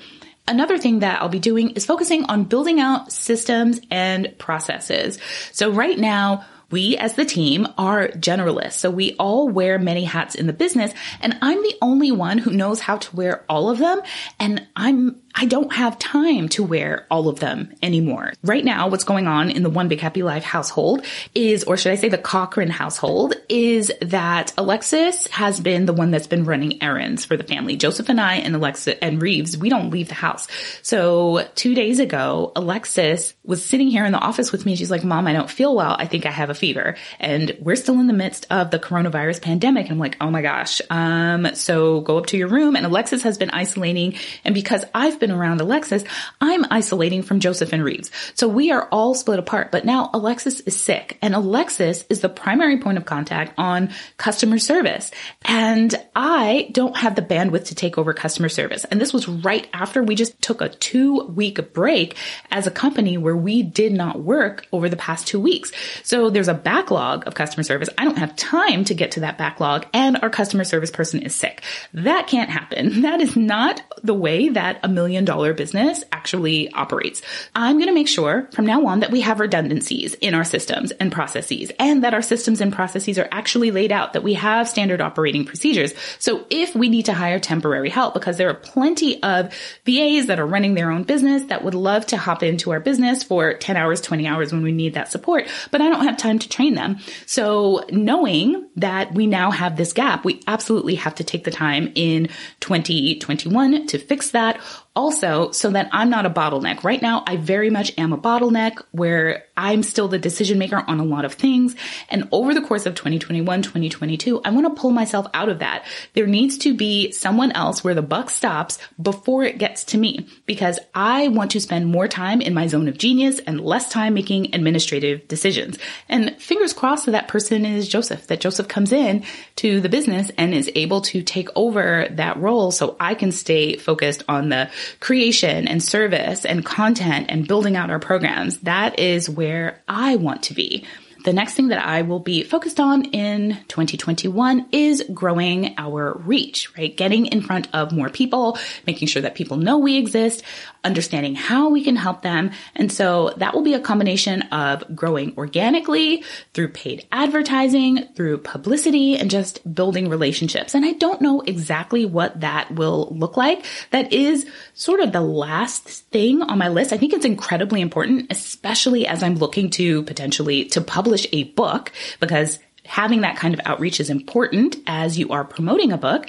Another 0.47 0.77
thing 0.77 0.99
that 0.99 1.21
I'll 1.21 1.29
be 1.29 1.39
doing 1.39 1.71
is 1.71 1.85
focusing 1.85 2.25
on 2.25 2.45
building 2.45 2.79
out 2.79 3.11
systems 3.11 3.79
and 3.91 4.35
processes. 4.37 5.19
So 5.51 5.71
right 5.71 5.97
now, 5.97 6.45
we 6.71 6.97
as 6.97 7.13
the 7.15 7.25
team 7.25 7.67
are 7.77 8.07
generalists. 8.09 8.73
So 8.73 8.89
we 8.89 9.13
all 9.15 9.49
wear 9.49 9.77
many 9.77 10.05
hats 10.05 10.35
in 10.35 10.47
the 10.47 10.53
business 10.53 10.93
and 11.19 11.37
I'm 11.41 11.61
the 11.61 11.75
only 11.81 12.11
one 12.11 12.37
who 12.37 12.51
knows 12.51 12.79
how 12.79 12.97
to 12.97 13.15
wear 13.15 13.43
all 13.49 13.69
of 13.69 13.77
them. 13.77 14.01
And 14.39 14.65
I'm 14.75 15.21
I 15.33 15.45
don't 15.45 15.73
have 15.73 15.97
time 15.99 16.49
to 16.49 16.63
wear 16.63 17.05
all 17.09 17.27
of 17.27 17.39
them 17.39 17.73
anymore. 17.81 18.33
Right 18.43 18.63
now, 18.63 18.89
what's 18.89 19.03
going 19.03 19.27
on 19.27 19.49
in 19.49 19.63
the 19.63 19.69
One 19.69 19.87
Big 19.87 19.99
Happy 19.99 20.23
Life 20.23 20.43
household 20.43 21.05
is, 21.33 21.63
or 21.63 21.77
should 21.77 21.91
I 21.91 21.95
say 21.95 22.09
the 22.09 22.17
Cochran 22.17 22.69
household, 22.69 23.35
is 23.49 23.91
that 24.01 24.53
Alexis 24.57 25.27
has 25.27 25.59
been 25.59 25.85
the 25.85 25.93
one 25.93 26.11
that's 26.11 26.27
been 26.27 26.43
running 26.43 26.83
errands 26.83 27.25
for 27.25 27.37
the 27.37 27.43
family. 27.43 27.77
Joseph 27.77 28.09
and 28.09 28.19
I 28.19 28.35
and 28.35 28.55
Alexis 28.55 28.97
and 29.01 29.21
Reeves, 29.21 29.57
we 29.57 29.69
don't 29.69 29.89
leave 29.89 30.09
the 30.09 30.15
house. 30.15 30.47
So 30.81 31.47
two 31.55 31.75
days 31.75 31.99
ago, 31.99 32.51
Alexis 32.55 33.33
was 33.43 33.63
sitting 33.63 33.87
here 33.87 34.05
in 34.05 34.11
the 34.11 34.19
office 34.19 34.51
with 34.51 34.65
me. 34.65 34.75
She's 34.75 34.91
like, 34.91 35.03
mom, 35.03 35.27
I 35.27 35.33
don't 35.33 35.49
feel 35.49 35.75
well. 35.75 35.95
I 35.97 36.05
think 36.05 36.25
I 36.25 36.31
have 36.31 36.49
a 36.49 36.55
fever. 36.55 36.95
And 37.19 37.55
we're 37.59 37.75
still 37.75 37.99
in 37.99 38.07
the 38.07 38.13
midst 38.13 38.47
of 38.49 38.71
the 38.71 38.79
coronavirus 38.79 39.41
pandemic. 39.41 39.85
And 39.85 39.93
I'm 39.93 39.99
like, 39.99 40.17
oh 40.19 40.29
my 40.29 40.41
gosh. 40.41 40.81
Um, 40.89 41.55
so 41.55 42.01
go 42.01 42.17
up 42.17 42.27
to 42.27 42.37
your 42.37 42.47
room. 42.47 42.75
And 42.75 42.85
Alexis 42.85 43.23
has 43.23 43.37
been 43.37 43.49
isolating. 43.51 44.15
And 44.43 44.53
because 44.53 44.83
I've 44.93 45.19
been 45.21 45.31
around 45.31 45.61
Alexis, 45.61 46.03
I'm 46.41 46.65
isolating 46.69 47.23
from 47.23 47.39
Joseph 47.39 47.71
and 47.71 47.81
Reeves. 47.81 48.11
So 48.33 48.49
we 48.49 48.71
are 48.71 48.89
all 48.91 49.13
split 49.13 49.39
apart. 49.39 49.71
But 49.71 49.85
now 49.85 50.09
Alexis 50.13 50.59
is 50.61 50.77
sick 50.77 51.17
and 51.21 51.33
Alexis 51.33 52.03
is 52.09 52.19
the 52.19 52.27
primary 52.27 52.79
point 52.79 52.97
of 52.97 53.05
contact 53.05 53.53
on 53.57 53.91
customer 54.17 54.57
service. 54.57 55.11
And 55.45 55.95
I 56.15 56.69
don't 56.73 56.97
have 56.97 57.15
the 57.15 57.21
bandwidth 57.21 57.67
to 57.67 57.75
take 57.75 57.97
over 57.97 58.13
customer 58.13 58.49
service. 58.49 58.83
And 58.85 58.99
this 58.99 59.13
was 59.13 59.29
right 59.29 59.69
after 59.73 60.03
we 60.03 60.15
just 60.15 60.41
took 60.41 60.59
a 60.59 60.69
two 60.69 61.23
week 61.27 61.73
break 61.73 62.17
as 62.49 62.67
a 62.67 62.71
company 62.71 63.17
where 63.17 63.37
we 63.37 63.61
did 63.63 63.93
not 63.93 64.19
work 64.19 64.67
over 64.71 64.89
the 64.89 64.97
past 64.97 65.27
two 65.27 65.39
weeks. 65.39 65.71
So 66.03 66.29
there's 66.29 66.47
a 66.47 66.53
backlog 66.53 67.27
of 67.27 67.35
customer 67.35 67.63
service. 67.63 67.89
I 67.97 68.03
don't 68.05 68.17
have 68.17 68.35
time 68.35 68.83
to 68.85 68.95
get 68.95 69.11
to 69.11 69.19
that 69.21 69.37
backlog 69.37 69.85
and 69.93 70.17
our 70.23 70.31
customer 70.31 70.63
service 70.63 70.89
person 70.89 71.21
is 71.21 71.35
sick. 71.35 71.61
That 71.93 72.27
can't 72.27 72.49
happen. 72.49 73.01
That 73.11 73.19
is 73.19 73.35
not 73.35 73.81
the 74.03 74.13
way 74.13 74.49
that 74.49 74.79
a 74.83 74.87
million 74.87 75.10
dollar 75.25 75.53
business 75.53 76.03
actually 76.11 76.71
operates. 76.73 77.21
I'm 77.55 77.77
going 77.77 77.87
to 77.87 77.93
make 77.93 78.07
sure 78.07 78.49
from 78.53 78.65
now 78.65 78.85
on 78.87 79.01
that 79.01 79.11
we 79.11 79.21
have 79.21 79.39
redundancies 79.39 80.13
in 80.15 80.33
our 80.33 80.43
systems 80.43 80.91
and 80.91 81.11
processes 81.11 81.71
and 81.79 82.03
that 82.03 82.13
our 82.13 82.21
systems 82.21 82.61
and 82.61 82.73
processes 82.73 83.19
are 83.19 83.27
actually 83.31 83.71
laid 83.71 83.91
out, 83.91 84.13
that 84.13 84.23
we 84.23 84.33
have 84.35 84.69
standard 84.69 85.01
operating 85.01 85.45
procedures. 85.45 85.93
So 86.19 86.45
if 86.49 86.75
we 86.75 86.89
need 86.89 87.05
to 87.05 87.13
hire 87.13 87.39
temporary 87.39 87.89
help, 87.89 88.13
because 88.13 88.37
there 88.37 88.49
are 88.49 88.55
plenty 88.55 89.21
of 89.23 89.53
VAs 89.85 90.27
that 90.27 90.39
are 90.39 90.45
running 90.45 90.73
their 90.73 90.91
own 90.91 91.03
business 91.03 91.43
that 91.45 91.63
would 91.63 91.75
love 91.75 92.05
to 92.07 92.17
hop 92.17 92.43
into 92.43 92.71
our 92.71 92.79
business 92.79 93.23
for 93.23 93.53
10 93.53 93.77
hours, 93.77 94.01
20 94.01 94.27
hours 94.27 94.51
when 94.51 94.63
we 94.63 94.71
need 94.71 94.93
that 94.93 95.11
support, 95.11 95.47
but 95.71 95.81
I 95.81 95.89
don't 95.89 96.05
have 96.05 96.17
time 96.17 96.39
to 96.39 96.49
train 96.49 96.75
them. 96.75 96.99
So 97.25 97.85
knowing 97.91 98.69
that 98.75 99.13
we 99.13 99.27
now 99.27 99.51
have 99.51 99.75
this 99.75 99.93
gap, 99.93 100.25
we 100.25 100.41
absolutely 100.47 100.95
have 100.95 101.15
to 101.15 101.23
take 101.23 101.43
the 101.43 101.51
time 101.51 101.91
in 101.95 102.29
2021 102.59 103.87
to 103.87 103.97
fix 103.97 104.31
that 104.31 104.59
also, 105.01 105.51
so 105.51 105.71
that 105.71 105.89
I'm 105.91 106.11
not 106.11 106.27
a 106.27 106.29
bottleneck. 106.29 106.83
Right 106.83 107.01
now, 107.01 107.23
I 107.25 107.37
very 107.37 107.71
much 107.71 107.91
am 107.97 108.13
a 108.13 108.19
bottleneck 108.19 108.83
where 108.91 109.45
I'm 109.61 109.83
still 109.83 110.07
the 110.07 110.17
decision 110.17 110.57
maker 110.57 110.83
on 110.87 110.99
a 110.99 111.03
lot 111.03 111.23
of 111.23 111.33
things. 111.35 111.75
And 112.09 112.27
over 112.31 112.55
the 112.55 112.63
course 112.63 112.87
of 112.87 112.95
2021, 112.95 113.61
2022, 113.61 114.41
I 114.43 114.49
want 114.49 114.65
to 114.65 114.81
pull 114.81 114.89
myself 114.89 115.27
out 115.35 115.49
of 115.49 115.59
that. 115.59 115.85
There 116.13 116.25
needs 116.25 116.57
to 116.59 116.73
be 116.73 117.11
someone 117.11 117.51
else 117.51 117.83
where 117.83 117.93
the 117.93 118.01
buck 118.01 118.31
stops 118.31 118.79
before 118.99 119.43
it 119.43 119.59
gets 119.59 119.83
to 119.85 119.99
me 119.99 120.27
because 120.47 120.79
I 120.95 121.27
want 121.27 121.51
to 121.51 121.61
spend 121.61 121.85
more 121.85 122.07
time 122.07 122.41
in 122.41 122.55
my 122.55 122.65
zone 122.65 122.87
of 122.87 122.97
genius 122.97 123.37
and 123.37 123.61
less 123.61 123.87
time 123.87 124.15
making 124.15 124.55
administrative 124.55 125.27
decisions. 125.27 125.77
And 126.09 126.41
fingers 126.41 126.73
crossed 126.73 127.05
that 127.05 127.11
that 127.11 127.27
person 127.27 127.63
is 127.63 127.87
Joseph, 127.87 128.25
that 128.27 128.41
Joseph 128.41 128.67
comes 128.67 128.91
in 128.91 129.23
to 129.57 129.79
the 129.79 129.89
business 129.89 130.31
and 130.39 130.55
is 130.55 130.71
able 130.73 131.01
to 131.01 131.21
take 131.21 131.49
over 131.55 132.07
that 132.09 132.37
role 132.37 132.71
so 132.71 132.95
I 132.99 133.13
can 133.13 133.31
stay 133.31 133.77
focused 133.77 134.23
on 134.27 134.49
the 134.49 134.71
creation 134.99 135.67
and 135.67 135.83
service 135.83 136.45
and 136.45 136.65
content 136.65 137.27
and 137.29 137.47
building 137.47 137.75
out 137.75 137.91
our 137.91 137.99
programs. 137.99 138.57
That 138.61 138.97
is 138.97 139.29
where 139.29 139.50
I 139.87 140.15
want 140.15 140.43
to 140.43 140.53
be. 140.53 140.85
The 141.23 141.33
next 141.33 141.53
thing 141.53 141.67
that 141.67 141.85
I 141.85 142.01
will 142.01 142.19
be 142.19 142.43
focused 142.43 142.79
on 142.79 143.05
in 143.05 143.57
2021 143.67 144.67
is 144.71 145.03
growing 145.13 145.75
our 145.77 146.17
reach, 146.17 146.75
right? 146.75 146.95
Getting 146.95 147.27
in 147.27 147.41
front 147.41 147.67
of 147.73 147.91
more 147.91 148.09
people, 148.09 148.57
making 148.87 149.07
sure 149.07 149.21
that 149.21 149.35
people 149.35 149.57
know 149.57 149.77
we 149.77 149.97
exist, 149.97 150.41
understanding 150.83 151.35
how 151.35 151.69
we 151.69 151.83
can 151.83 151.95
help 151.95 152.23
them. 152.23 152.49
And 152.75 152.91
so 152.91 153.33
that 153.37 153.53
will 153.53 153.61
be 153.61 153.75
a 153.75 153.79
combination 153.79 154.41
of 154.43 154.83
growing 154.95 155.35
organically 155.37 156.23
through 156.55 156.69
paid 156.69 157.05
advertising, 157.11 158.07
through 158.15 158.39
publicity, 158.39 159.15
and 159.15 159.29
just 159.29 159.61
building 159.75 160.09
relationships. 160.09 160.73
And 160.73 160.83
I 160.83 160.93
don't 160.93 161.21
know 161.21 161.41
exactly 161.41 162.03
what 162.03 162.39
that 162.39 162.71
will 162.71 163.09
look 163.11 163.37
like. 163.37 163.63
That 163.91 164.11
is 164.11 164.47
sort 164.73 165.01
of 165.01 165.11
the 165.11 165.21
last 165.21 165.87
thing 165.87 166.41
on 166.41 166.57
my 166.57 166.69
list. 166.69 166.93
I 166.93 166.97
think 166.97 167.13
it's 167.13 167.25
incredibly 167.25 167.81
important, 167.81 168.25
especially 168.31 169.05
as 169.05 169.21
I'm 169.21 169.35
looking 169.35 169.69
to 169.71 170.01
potentially 170.03 170.65
to 170.65 170.81
publish 170.81 171.10
a 171.31 171.45
book 171.45 171.91
because 172.19 172.59
having 172.85 173.21
that 173.21 173.37
kind 173.37 173.53
of 173.53 173.61
outreach 173.65 173.99
is 173.99 174.09
important 174.09 174.77
as 174.87 175.17
you 175.17 175.29
are 175.29 175.43
promoting 175.43 175.91
a 175.91 175.97
book. 175.97 176.27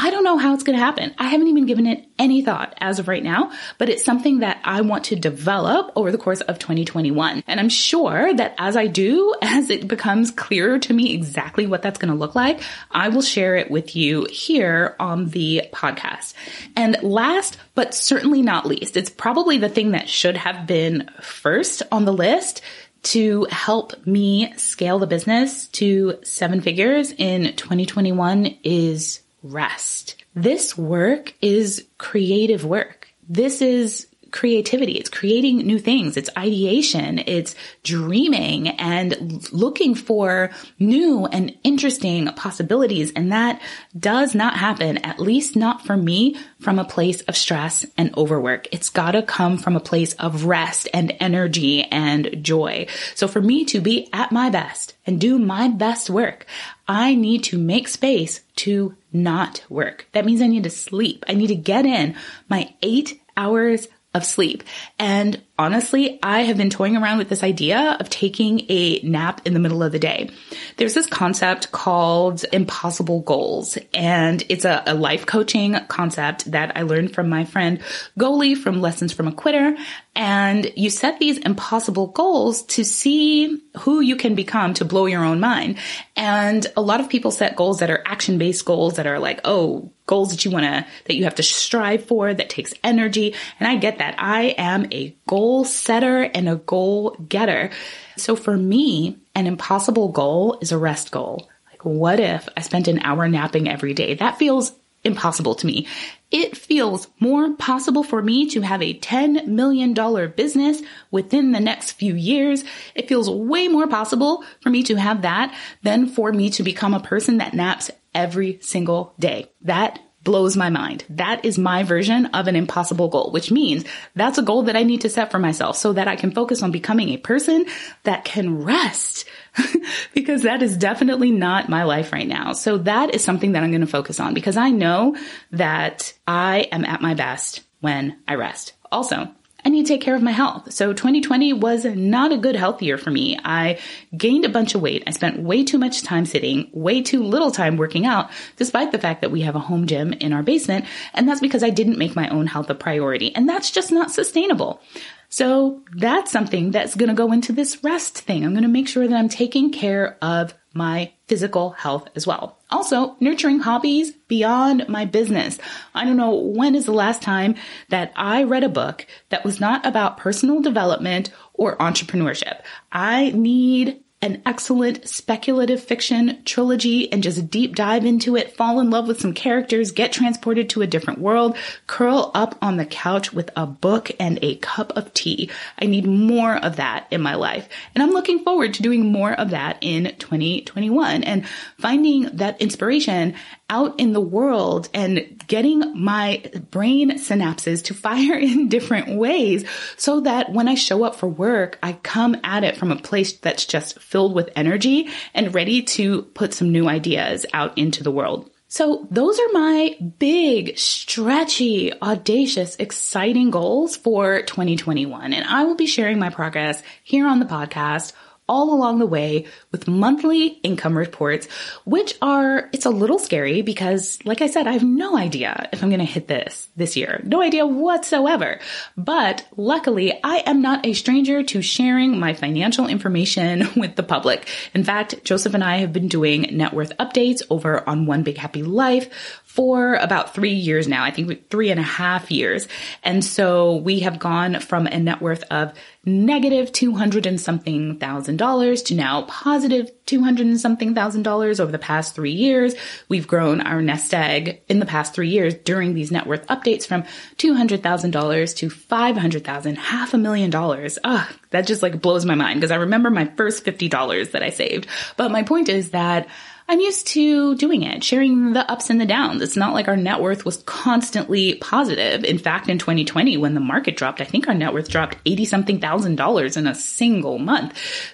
I 0.00 0.10
don't 0.10 0.22
know 0.22 0.38
how 0.38 0.54
it's 0.54 0.62
going 0.62 0.78
to 0.78 0.84
happen. 0.84 1.12
I 1.18 1.24
haven't 1.24 1.48
even 1.48 1.66
given 1.66 1.88
it 1.88 2.06
any 2.20 2.40
thought 2.40 2.72
as 2.78 3.00
of 3.00 3.08
right 3.08 3.22
now, 3.22 3.50
but 3.78 3.88
it's 3.88 4.04
something 4.04 4.38
that 4.38 4.60
I 4.62 4.82
want 4.82 5.06
to 5.06 5.16
develop 5.16 5.90
over 5.96 6.12
the 6.12 6.18
course 6.18 6.40
of 6.40 6.60
2021. 6.60 7.42
And 7.48 7.58
I'm 7.58 7.68
sure 7.68 8.32
that 8.32 8.54
as 8.58 8.76
I 8.76 8.86
do, 8.86 9.34
as 9.42 9.70
it 9.70 9.88
becomes 9.88 10.30
clearer 10.30 10.78
to 10.78 10.94
me 10.94 11.12
exactly 11.12 11.66
what 11.66 11.82
that's 11.82 11.98
going 11.98 12.12
to 12.12 12.18
look 12.18 12.36
like, 12.36 12.60
I 12.92 13.08
will 13.08 13.22
share 13.22 13.56
it 13.56 13.72
with 13.72 13.96
you 13.96 14.28
here 14.30 14.94
on 15.00 15.30
the 15.30 15.62
podcast. 15.72 16.34
And 16.76 17.02
last, 17.02 17.58
but 17.74 17.92
certainly 17.92 18.40
not 18.40 18.66
least, 18.66 18.96
it's 18.96 19.10
probably 19.10 19.58
the 19.58 19.68
thing 19.68 19.90
that 19.90 20.08
should 20.08 20.36
have 20.36 20.68
been 20.68 21.10
first 21.20 21.82
on 21.90 22.04
the 22.04 22.12
list 22.12 22.62
to 23.04 23.46
help 23.50 24.06
me 24.06 24.52
scale 24.56 24.98
the 24.98 25.06
business 25.06 25.68
to 25.68 26.18
seven 26.22 26.60
figures 26.60 27.12
in 27.12 27.54
2021 27.54 28.58
is 28.62 29.20
rest. 29.42 30.16
This 30.34 30.76
work 30.76 31.34
is 31.40 31.86
creative 31.98 32.64
work. 32.64 33.08
This 33.28 33.62
is 33.62 34.06
creativity. 34.30 34.92
It's 34.92 35.10
creating 35.10 35.58
new 35.58 35.78
things. 35.78 36.16
It's 36.16 36.30
ideation. 36.36 37.20
It's 37.26 37.54
dreaming 37.82 38.68
and 38.68 39.48
looking 39.52 39.94
for 39.94 40.50
new 40.78 41.26
and 41.26 41.56
interesting 41.64 42.26
possibilities. 42.28 43.12
And 43.12 43.32
that 43.32 43.60
does 43.98 44.34
not 44.34 44.56
happen, 44.56 44.98
at 44.98 45.18
least 45.18 45.56
not 45.56 45.84
for 45.84 45.96
me, 45.96 46.36
from 46.60 46.78
a 46.78 46.84
place 46.84 47.22
of 47.22 47.36
stress 47.36 47.86
and 47.96 48.16
overwork. 48.16 48.68
It's 48.72 48.90
gotta 48.90 49.22
come 49.22 49.58
from 49.58 49.76
a 49.76 49.80
place 49.80 50.14
of 50.14 50.44
rest 50.44 50.88
and 50.92 51.14
energy 51.20 51.82
and 51.84 52.42
joy. 52.42 52.86
So 53.14 53.28
for 53.28 53.40
me 53.40 53.64
to 53.66 53.80
be 53.80 54.08
at 54.12 54.32
my 54.32 54.50
best 54.50 54.94
and 55.06 55.20
do 55.20 55.38
my 55.38 55.68
best 55.68 56.10
work, 56.10 56.46
I 56.86 57.14
need 57.14 57.44
to 57.44 57.58
make 57.58 57.88
space 57.88 58.40
to 58.56 58.96
not 59.12 59.64
work. 59.68 60.06
That 60.12 60.24
means 60.24 60.42
I 60.42 60.46
need 60.46 60.64
to 60.64 60.70
sleep. 60.70 61.24
I 61.28 61.34
need 61.34 61.48
to 61.48 61.54
get 61.54 61.86
in 61.86 62.16
my 62.48 62.74
eight 62.82 63.20
hours 63.36 63.88
of 64.18 64.24
sleep. 64.26 64.62
And 64.98 65.40
honestly, 65.58 66.18
I 66.22 66.42
have 66.42 66.56
been 66.56 66.70
toying 66.70 66.96
around 66.96 67.18
with 67.18 67.28
this 67.28 67.42
idea 67.42 67.96
of 67.98 68.08
taking 68.08 68.64
a 68.68 69.00
nap 69.00 69.42
in 69.44 69.54
the 69.54 69.60
middle 69.60 69.82
of 69.82 69.92
the 69.92 69.98
day. 69.98 70.30
There's 70.76 70.94
this 70.94 71.06
concept 71.06 71.72
called 71.72 72.44
impossible 72.52 73.20
goals, 73.20 73.76
and 73.92 74.44
it's 74.48 74.64
a, 74.64 74.82
a 74.86 74.94
life 74.94 75.26
coaching 75.26 75.76
concept 75.88 76.50
that 76.52 76.76
I 76.76 76.82
learned 76.82 77.14
from 77.14 77.28
my 77.28 77.44
friend 77.44 77.80
Goli 78.18 78.56
from 78.56 78.80
Lessons 78.80 79.12
from 79.12 79.26
a 79.28 79.32
Quitter. 79.32 79.76
And 80.14 80.72
you 80.74 80.90
set 80.90 81.20
these 81.20 81.38
impossible 81.38 82.08
goals 82.08 82.62
to 82.62 82.84
see 82.84 83.62
who 83.78 84.00
you 84.00 84.16
can 84.16 84.34
become 84.34 84.74
to 84.74 84.84
blow 84.84 85.06
your 85.06 85.24
own 85.24 85.38
mind. 85.38 85.78
And 86.16 86.66
a 86.76 86.82
lot 86.82 86.98
of 86.98 87.08
people 87.08 87.30
set 87.30 87.54
goals 87.54 87.78
that 87.78 87.90
are 87.90 88.02
action 88.04 88.36
based 88.36 88.64
goals 88.64 88.96
that 88.96 89.06
are 89.06 89.20
like, 89.20 89.40
oh, 89.44 89.92
goals 90.06 90.30
that 90.30 90.44
you 90.44 90.50
want 90.50 90.64
to, 90.64 90.84
that 91.04 91.14
you 91.14 91.22
have 91.22 91.36
to 91.36 91.44
strive 91.44 92.04
for, 92.06 92.34
that 92.34 92.50
takes 92.50 92.74
energy. 92.82 93.34
And 93.60 93.68
I 93.68 93.76
get 93.76 93.98
that. 93.98 94.16
I 94.18 94.54
am 94.58 94.88
a 94.90 95.14
goal 95.48 95.64
setter 95.64 96.24
and 96.24 96.46
a 96.46 96.56
goal 96.56 97.16
getter. 97.26 97.70
So 98.18 98.36
for 98.36 98.54
me, 98.54 99.16
an 99.34 99.46
impossible 99.46 100.08
goal 100.08 100.58
is 100.60 100.72
a 100.72 100.76
rest 100.76 101.10
goal. 101.10 101.48
Like, 101.70 101.86
what 101.86 102.20
if 102.20 102.46
I 102.54 102.60
spent 102.60 102.86
an 102.86 102.98
hour 102.98 103.26
napping 103.30 103.66
every 103.66 103.94
day? 103.94 104.12
That 104.12 104.38
feels 104.38 104.72
impossible 105.04 105.54
to 105.54 105.66
me. 105.66 105.86
It 106.30 106.54
feels 106.54 107.08
more 107.18 107.54
possible 107.54 108.02
for 108.02 108.20
me 108.20 108.50
to 108.50 108.60
have 108.60 108.82
a 108.82 108.98
$10 108.98 109.46
million 109.46 109.94
business 110.36 110.82
within 111.10 111.52
the 111.52 111.60
next 111.60 111.92
few 111.92 112.14
years. 112.14 112.62
It 112.94 113.08
feels 113.08 113.30
way 113.30 113.68
more 113.68 113.86
possible 113.86 114.44
for 114.60 114.68
me 114.68 114.82
to 114.82 114.96
have 114.96 115.22
that 115.22 115.56
than 115.82 116.08
for 116.08 116.30
me 116.30 116.50
to 116.50 116.62
become 116.62 116.92
a 116.92 117.00
person 117.00 117.38
that 117.38 117.54
naps 117.54 117.90
every 118.14 118.58
single 118.60 119.14
day. 119.18 119.50
That 119.62 119.98
blows 120.24 120.56
my 120.56 120.68
mind. 120.68 121.04
That 121.10 121.44
is 121.44 121.58
my 121.58 121.82
version 121.82 122.26
of 122.26 122.48
an 122.48 122.56
impossible 122.56 123.08
goal, 123.08 123.30
which 123.30 123.50
means 123.50 123.84
that's 124.14 124.38
a 124.38 124.42
goal 124.42 124.64
that 124.64 124.76
I 124.76 124.82
need 124.82 125.02
to 125.02 125.10
set 125.10 125.30
for 125.30 125.38
myself 125.38 125.76
so 125.76 125.92
that 125.92 126.08
I 126.08 126.16
can 126.16 126.32
focus 126.32 126.62
on 126.62 126.70
becoming 126.70 127.10
a 127.10 127.16
person 127.16 127.66
that 128.02 128.24
can 128.24 128.62
rest 128.62 129.26
because 130.14 130.42
that 130.42 130.62
is 130.62 130.76
definitely 130.76 131.30
not 131.30 131.68
my 131.68 131.84
life 131.84 132.12
right 132.12 132.26
now. 132.28 132.52
So 132.52 132.78
that 132.78 133.14
is 133.14 133.24
something 133.24 133.52
that 133.52 133.62
I'm 133.62 133.70
going 133.70 133.80
to 133.80 133.86
focus 133.86 134.20
on 134.20 134.34
because 134.34 134.56
I 134.56 134.70
know 134.70 135.16
that 135.52 136.12
I 136.26 136.68
am 136.72 136.84
at 136.84 137.00
my 137.00 137.14
best 137.14 137.62
when 137.80 138.18
I 138.26 138.34
rest. 138.34 138.74
Also, 138.90 139.28
I 139.68 139.70
need 139.70 139.84
to 139.84 139.92
take 139.92 140.00
care 140.00 140.14
of 140.14 140.22
my 140.22 140.30
health. 140.30 140.72
So 140.72 140.94
2020 140.94 141.52
was 141.52 141.84
not 141.84 142.32
a 142.32 142.38
good 142.38 142.56
health 142.56 142.80
year 142.80 142.96
for 142.96 143.10
me. 143.10 143.38
I 143.44 143.78
gained 144.16 144.46
a 144.46 144.48
bunch 144.48 144.74
of 144.74 144.80
weight. 144.80 145.04
I 145.06 145.10
spent 145.10 145.40
way 145.40 145.62
too 145.62 145.76
much 145.76 146.02
time 146.02 146.24
sitting, 146.24 146.70
way 146.72 147.02
too 147.02 147.22
little 147.22 147.50
time 147.50 147.76
working 147.76 148.06
out, 148.06 148.30
despite 148.56 148.92
the 148.92 148.98
fact 148.98 149.20
that 149.20 149.30
we 149.30 149.42
have 149.42 149.56
a 149.56 149.58
home 149.58 149.86
gym 149.86 150.14
in 150.14 150.32
our 150.32 150.42
basement. 150.42 150.86
And 151.12 151.28
that's 151.28 151.42
because 151.42 151.62
I 151.62 151.68
didn't 151.68 151.98
make 151.98 152.16
my 152.16 152.30
own 152.30 152.46
health 152.46 152.70
a 152.70 152.74
priority. 152.74 153.34
And 153.34 153.46
that's 153.46 153.70
just 153.70 153.92
not 153.92 154.10
sustainable. 154.10 154.80
So 155.28 155.82
that's 155.94 156.32
something 156.32 156.70
that's 156.70 156.94
going 156.94 157.10
to 157.10 157.14
go 157.14 157.30
into 157.32 157.52
this 157.52 157.84
rest 157.84 158.16
thing. 158.16 158.46
I'm 158.46 158.52
going 158.52 158.62
to 158.62 158.68
make 158.68 158.88
sure 158.88 159.06
that 159.06 159.18
I'm 159.18 159.28
taking 159.28 159.70
care 159.70 160.16
of 160.22 160.54
my 160.72 161.12
physical 161.28 161.70
health 161.70 162.08
as 162.16 162.26
well. 162.26 162.58
Also, 162.70 163.16
nurturing 163.20 163.60
hobbies 163.60 164.12
beyond 164.28 164.88
my 164.88 165.04
business. 165.04 165.58
I 165.94 166.04
don't 166.04 166.16
know 166.16 166.34
when 166.34 166.74
is 166.74 166.86
the 166.86 166.92
last 166.92 167.22
time 167.22 167.54
that 167.90 168.12
I 168.16 168.42
read 168.42 168.64
a 168.64 168.68
book 168.68 169.06
that 169.28 169.44
was 169.44 169.60
not 169.60 169.84
about 169.86 170.16
personal 170.16 170.60
development 170.60 171.30
or 171.54 171.76
entrepreneurship. 171.76 172.62
I 172.90 173.30
need 173.30 174.02
an 174.20 174.42
excellent 174.44 175.08
speculative 175.08 175.80
fiction 175.82 176.42
trilogy 176.44 177.10
and 177.12 177.22
just 177.22 177.50
deep 177.50 177.76
dive 177.76 178.04
into 178.04 178.34
it, 178.34 178.56
fall 178.56 178.80
in 178.80 178.90
love 178.90 179.06
with 179.06 179.20
some 179.20 179.32
characters, 179.32 179.92
get 179.92 180.12
transported 180.12 180.68
to 180.68 180.82
a 180.82 180.88
different 180.88 181.20
world, 181.20 181.56
curl 181.86 182.32
up 182.34 182.58
on 182.60 182.76
the 182.76 182.86
couch 182.86 183.32
with 183.32 183.48
a 183.54 183.64
book 183.64 184.10
and 184.18 184.38
a 184.42 184.56
cup 184.56 184.96
of 184.96 185.14
tea. 185.14 185.50
I 185.80 185.86
need 185.86 186.04
more 186.04 186.56
of 186.56 186.76
that 186.76 187.06
in 187.12 187.22
my 187.22 187.36
life. 187.36 187.68
And 187.94 188.02
I'm 188.02 188.10
looking 188.10 188.42
forward 188.42 188.74
to 188.74 188.82
doing 188.82 189.12
more 189.12 189.32
of 189.32 189.50
that 189.50 189.78
in 189.82 190.12
2021 190.18 191.22
and 191.22 191.46
finding 191.78 192.22
that 192.36 192.60
inspiration 192.60 193.34
out 193.70 194.00
in 194.00 194.14
the 194.14 194.20
world 194.20 194.88
and 194.94 195.44
getting 195.46 195.92
my 195.94 196.42
brain 196.70 197.18
synapses 197.18 197.84
to 197.84 197.94
fire 198.08 198.38
in 198.38 198.68
different 198.68 199.16
ways 199.16 199.64
so 199.96 200.20
that 200.20 200.50
when 200.50 200.68
I 200.68 200.74
show 200.74 201.04
up 201.04 201.14
for 201.14 201.28
work, 201.28 201.78
I 201.82 201.92
come 201.92 202.36
at 202.42 202.64
it 202.64 202.76
from 202.76 202.90
a 202.90 202.96
place 202.96 203.34
that's 203.34 203.66
just 203.66 204.00
filled 204.08 204.34
with 204.34 204.48
energy 204.56 205.08
and 205.34 205.54
ready 205.54 205.82
to 205.82 206.22
put 206.22 206.54
some 206.54 206.72
new 206.72 206.88
ideas 206.88 207.44
out 207.52 207.76
into 207.76 208.02
the 208.02 208.10
world. 208.10 208.50
So 208.70 209.06
those 209.10 209.38
are 209.38 209.52
my 209.52 209.96
big, 210.18 210.78
stretchy, 210.78 211.92
audacious, 212.00 212.76
exciting 212.76 213.50
goals 213.50 213.96
for 213.96 214.42
2021. 214.42 215.32
And 215.32 215.46
I 215.46 215.64
will 215.64 215.74
be 215.74 215.86
sharing 215.86 216.18
my 216.18 216.30
progress 216.30 216.82
here 217.02 217.26
on 217.26 217.38
the 217.38 217.46
podcast 217.46 218.12
all 218.48 218.72
along 218.74 218.98
the 218.98 219.06
way 219.06 219.46
with 219.72 219.86
monthly 219.86 220.46
income 220.46 220.96
reports, 220.96 221.46
which 221.84 222.14
are, 222.22 222.68
it's 222.72 222.86
a 222.86 222.90
little 222.90 223.18
scary 223.18 223.62
because, 223.62 224.18
like 224.24 224.42
I 224.42 224.46
said, 224.46 224.66
I 224.66 224.72
have 224.72 224.84
no 224.84 225.16
idea 225.16 225.68
if 225.72 225.82
I'm 225.82 225.90
going 225.90 225.98
to 226.00 226.04
hit 226.04 226.28
this 226.28 226.68
this 226.76 226.96
year. 226.96 227.20
No 227.24 227.42
idea 227.42 227.66
whatsoever. 227.66 228.60
But 228.96 229.46
luckily, 229.56 230.18
I 230.24 230.42
am 230.46 230.62
not 230.62 230.86
a 230.86 230.94
stranger 230.94 231.42
to 231.42 231.62
sharing 231.62 232.18
my 232.18 232.34
financial 232.34 232.86
information 232.86 233.68
with 233.76 233.96
the 233.96 234.02
public. 234.02 234.48
In 234.74 234.84
fact, 234.84 235.24
Joseph 235.24 235.54
and 235.54 235.64
I 235.64 235.78
have 235.78 235.92
been 235.92 236.08
doing 236.08 236.56
net 236.56 236.72
worth 236.72 236.96
updates 236.98 237.42
over 237.50 237.86
on 237.88 238.06
One 238.06 238.22
Big 238.22 238.38
Happy 238.38 238.62
Life 238.62 239.42
for 239.44 239.94
about 239.94 240.34
three 240.34 240.52
years 240.52 240.86
now. 240.86 241.04
I 241.04 241.10
think 241.10 241.50
three 241.50 241.70
and 241.70 241.80
a 241.80 241.82
half 241.82 242.30
years. 242.30 242.68
And 243.02 243.24
so 243.24 243.76
we 243.76 244.00
have 244.00 244.18
gone 244.18 244.60
from 244.60 244.86
a 244.86 244.98
net 244.98 245.20
worth 245.20 245.42
of 245.50 245.72
negative 246.08 246.72
200 246.72 247.26
and 247.26 247.40
something 247.40 247.98
thousand 247.98 248.36
dollars 248.36 248.82
to 248.82 248.94
now 248.94 249.22
positive 249.22 249.90
200 250.06 250.46
and 250.46 250.60
something 250.60 250.94
thousand 250.94 251.22
dollars 251.22 251.60
over 251.60 251.70
the 251.70 251.78
past 251.78 252.14
three 252.14 252.32
years. 252.32 252.74
We've 253.08 253.26
grown 253.26 253.60
our 253.60 253.80
nest 253.82 254.12
egg 254.14 254.62
in 254.68 254.80
the 254.80 254.86
past 254.86 255.14
three 255.14 255.28
years 255.28 255.54
during 255.54 255.94
these 255.94 256.10
net 256.10 256.26
worth 256.26 256.46
updates 256.46 256.86
from 256.86 257.04
$200,000 257.36 258.56
to 258.56 258.70
500,000, 258.70 259.76
half 259.76 260.14
a 260.14 260.18
million 260.18 260.50
dollars. 260.50 260.98
Ugh, 261.04 261.28
that 261.50 261.66
just 261.66 261.82
like 261.82 262.00
blows 262.00 262.24
my 262.24 262.34
mind 262.34 262.60
because 262.60 262.70
I 262.70 262.76
remember 262.76 263.10
my 263.10 263.26
first 263.36 263.64
$50 263.64 264.32
that 264.32 264.42
I 264.42 264.50
saved. 264.50 264.86
But 265.16 265.30
my 265.30 265.42
point 265.42 265.68
is 265.68 265.90
that 265.90 266.28
I'm 266.70 266.80
used 266.80 267.06
to 267.08 267.54
doing 267.54 267.82
it, 267.82 268.04
sharing 268.04 268.52
the 268.52 268.70
ups 268.70 268.90
and 268.90 269.00
the 269.00 269.06
downs. 269.06 269.40
It's 269.40 269.56
not 269.56 269.72
like 269.72 269.88
our 269.88 269.96
net 269.96 270.20
worth 270.20 270.44
was 270.44 270.58
constantly 270.64 271.54
positive. 271.54 272.24
In 272.24 272.36
fact, 272.36 272.68
in 272.68 272.78
2020, 272.78 273.38
when 273.38 273.54
the 273.54 273.60
market 273.60 273.96
dropped, 273.96 274.20
I 274.20 274.24
think 274.24 274.48
our 274.48 274.54
net 274.54 274.74
worth 274.74 274.90
dropped 274.90 275.16
80 275.24 275.46
something 275.46 275.80
thousand 275.80 276.16
dollars 276.16 276.58
in 276.58 276.66
a 276.66 276.74
single 276.74 277.38
month. 277.38 277.72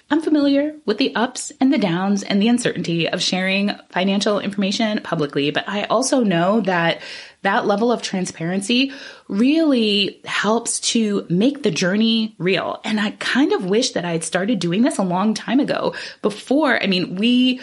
I'm 0.09 0.21
familiar 0.21 0.73
with 0.85 0.99
the 0.99 1.13
ups 1.15 1.51
and 1.59 1.73
the 1.73 1.77
downs 1.77 2.23
and 2.23 2.41
the 2.41 2.47
uncertainty 2.47 3.09
of 3.09 3.21
sharing 3.21 3.71
financial 3.89 4.39
information 4.39 5.01
publicly, 5.03 5.51
but 5.51 5.67
I 5.67 5.83
also 5.83 6.23
know 6.23 6.61
that 6.61 7.01
that 7.45 7.67
level 7.67 7.91
of 7.91 8.01
transparency 8.01 8.91
really 9.27 10.19
helps 10.25 10.79
to 10.79 11.27
make 11.29 11.61
the 11.61 11.69
journey 11.69 12.35
real. 12.39 12.81
And 12.83 12.99
I 12.99 13.11
kind 13.11 13.53
of 13.53 13.65
wish 13.65 13.91
that 13.91 14.03
I 14.03 14.13
had 14.13 14.23
started 14.23 14.59
doing 14.59 14.81
this 14.81 14.97
a 14.97 15.03
long 15.03 15.35
time 15.35 15.59
ago 15.59 15.93
before. 16.23 16.81
I 16.81 16.87
mean, 16.87 17.15
we 17.15 17.61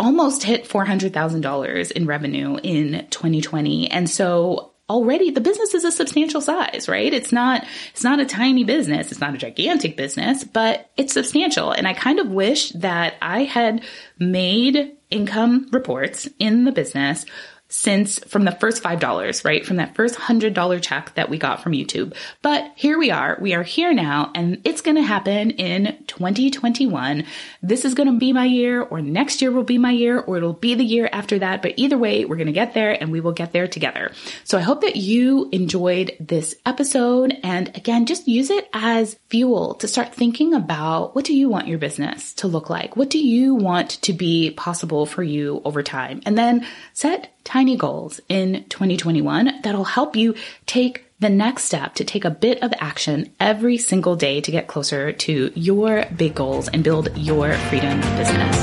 almost 0.00 0.42
hit 0.42 0.64
$400,000 0.64 1.92
in 1.92 2.06
revenue 2.06 2.58
in 2.62 3.06
2020. 3.10 3.90
And 3.90 4.08
so 4.08 4.72
already 4.88 5.30
the 5.30 5.42
business 5.42 5.74
is 5.74 5.84
a 5.84 5.92
substantial 5.92 6.40
size, 6.40 6.88
right? 6.88 7.12
It's 7.12 7.32
not, 7.32 7.66
it's 7.92 8.02
not 8.02 8.18
a 8.18 8.24
tiny 8.24 8.64
business. 8.64 9.12
It's 9.12 9.20
not 9.20 9.34
a 9.34 9.38
gigantic 9.38 9.98
business, 9.98 10.42
but 10.42 10.90
it's 10.96 11.12
substantial. 11.12 11.70
And 11.70 11.86
I 11.86 11.92
kind 11.92 12.18
of 12.18 12.30
wish 12.30 12.70
that 12.70 13.14
I 13.20 13.44
had 13.44 13.84
made 14.18 14.96
income 15.10 15.68
reports 15.70 16.26
in 16.38 16.64
the 16.64 16.72
business 16.72 17.26
since 17.70 18.18
from 18.24 18.44
the 18.44 18.52
first 18.52 18.82
$5, 18.82 19.44
right? 19.44 19.64
From 19.64 19.76
that 19.76 19.94
first 19.94 20.16
$100 20.16 20.82
check 20.82 21.14
that 21.14 21.30
we 21.30 21.38
got 21.38 21.62
from 21.62 21.72
YouTube. 21.72 22.14
But 22.42 22.72
here 22.74 22.98
we 22.98 23.10
are. 23.10 23.38
We 23.40 23.54
are 23.54 23.62
here 23.62 23.94
now 23.94 24.32
and 24.34 24.60
it's 24.64 24.80
going 24.80 24.96
to 24.96 25.02
happen 25.02 25.52
in 25.52 25.96
2021. 26.08 27.24
This 27.62 27.84
is 27.84 27.94
going 27.94 28.12
to 28.12 28.18
be 28.18 28.32
my 28.32 28.44
year 28.44 28.82
or 28.82 29.00
next 29.00 29.40
year 29.40 29.52
will 29.52 29.62
be 29.62 29.78
my 29.78 29.92
year 29.92 30.18
or 30.18 30.36
it'll 30.36 30.52
be 30.52 30.74
the 30.74 30.84
year 30.84 31.08
after 31.12 31.38
that. 31.38 31.62
But 31.62 31.74
either 31.76 31.96
way, 31.96 32.24
we're 32.24 32.36
going 32.36 32.48
to 32.48 32.52
get 32.52 32.74
there 32.74 32.90
and 32.90 33.12
we 33.12 33.20
will 33.20 33.32
get 33.32 33.52
there 33.52 33.68
together. 33.68 34.12
So 34.42 34.58
I 34.58 34.62
hope 34.62 34.80
that 34.80 34.96
you 34.96 35.48
enjoyed 35.52 36.16
this 36.18 36.56
episode. 36.66 37.38
And 37.44 37.68
again, 37.76 38.06
just 38.06 38.26
use 38.26 38.50
it 38.50 38.68
as 38.72 39.16
fuel 39.28 39.74
to 39.74 39.86
start 39.86 40.12
thinking 40.12 40.54
about 40.54 41.14
what 41.14 41.24
do 41.24 41.36
you 41.36 41.48
want 41.48 41.68
your 41.68 41.78
business 41.78 42.34
to 42.34 42.48
look 42.48 42.68
like? 42.68 42.96
What 42.96 43.10
do 43.10 43.18
you 43.18 43.54
want 43.54 44.02
to 44.02 44.12
be 44.12 44.50
possible 44.50 45.06
for 45.06 45.22
you 45.22 45.62
over 45.64 45.84
time? 45.84 46.20
And 46.26 46.36
then 46.36 46.66
set 46.94 47.32
tiny 47.44 47.76
goals 47.76 48.20
in 48.28 48.64
2021 48.68 49.60
that'll 49.62 49.84
help 49.84 50.16
you 50.16 50.34
take 50.66 51.04
the 51.20 51.28
next 51.28 51.64
step 51.64 51.94
to 51.94 52.04
take 52.04 52.24
a 52.24 52.30
bit 52.30 52.62
of 52.62 52.72
action 52.78 53.30
every 53.38 53.76
single 53.76 54.16
day 54.16 54.40
to 54.40 54.50
get 54.50 54.66
closer 54.66 55.12
to 55.12 55.52
your 55.54 56.06
big 56.16 56.34
goals 56.34 56.68
and 56.68 56.82
build 56.82 57.16
your 57.16 57.52
freedom 57.52 58.00
business. 58.16 58.56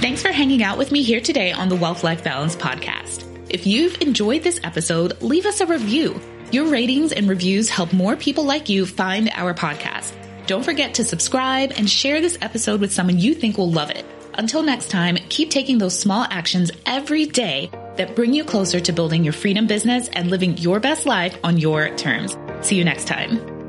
Thanks 0.00 0.22
for 0.22 0.32
hanging 0.32 0.62
out 0.62 0.76
with 0.76 0.92
me 0.92 1.02
here 1.02 1.20
today 1.20 1.52
on 1.52 1.68
the 1.68 1.76
Wealth 1.76 2.04
Life 2.04 2.22
Balance 2.22 2.56
podcast. 2.56 3.24
If 3.48 3.66
you've 3.66 4.00
enjoyed 4.02 4.42
this 4.42 4.60
episode, 4.62 5.20
leave 5.22 5.46
us 5.46 5.60
a 5.60 5.66
review. 5.66 6.20
Your 6.52 6.66
ratings 6.66 7.12
and 7.12 7.28
reviews 7.28 7.68
help 7.68 7.92
more 7.92 8.16
people 8.16 8.44
like 8.44 8.68
you 8.68 8.84
find 8.84 9.30
our 9.34 9.54
podcast. 9.54 10.12
Don't 10.46 10.64
forget 10.64 10.94
to 10.94 11.04
subscribe 11.04 11.72
and 11.76 11.88
share 11.88 12.20
this 12.20 12.38
episode 12.40 12.80
with 12.80 12.92
someone 12.92 13.18
you 13.18 13.34
think 13.34 13.58
will 13.58 13.70
love 13.70 13.90
it. 13.90 14.04
Until 14.34 14.62
next 14.62 14.90
time, 14.90 15.16
keep 15.28 15.50
taking 15.50 15.78
those 15.78 15.98
small 15.98 16.26
actions 16.30 16.70
every 16.86 17.26
day 17.26 17.70
that 17.96 18.16
bring 18.16 18.32
you 18.32 18.44
closer 18.44 18.80
to 18.80 18.92
building 18.92 19.24
your 19.24 19.32
freedom 19.32 19.66
business 19.66 20.08
and 20.08 20.30
living 20.30 20.56
your 20.58 20.80
best 20.80 21.06
life 21.06 21.36
on 21.44 21.58
your 21.58 21.94
terms. 21.96 22.36
See 22.62 22.76
you 22.76 22.84
next 22.84 23.06
time. 23.06 23.59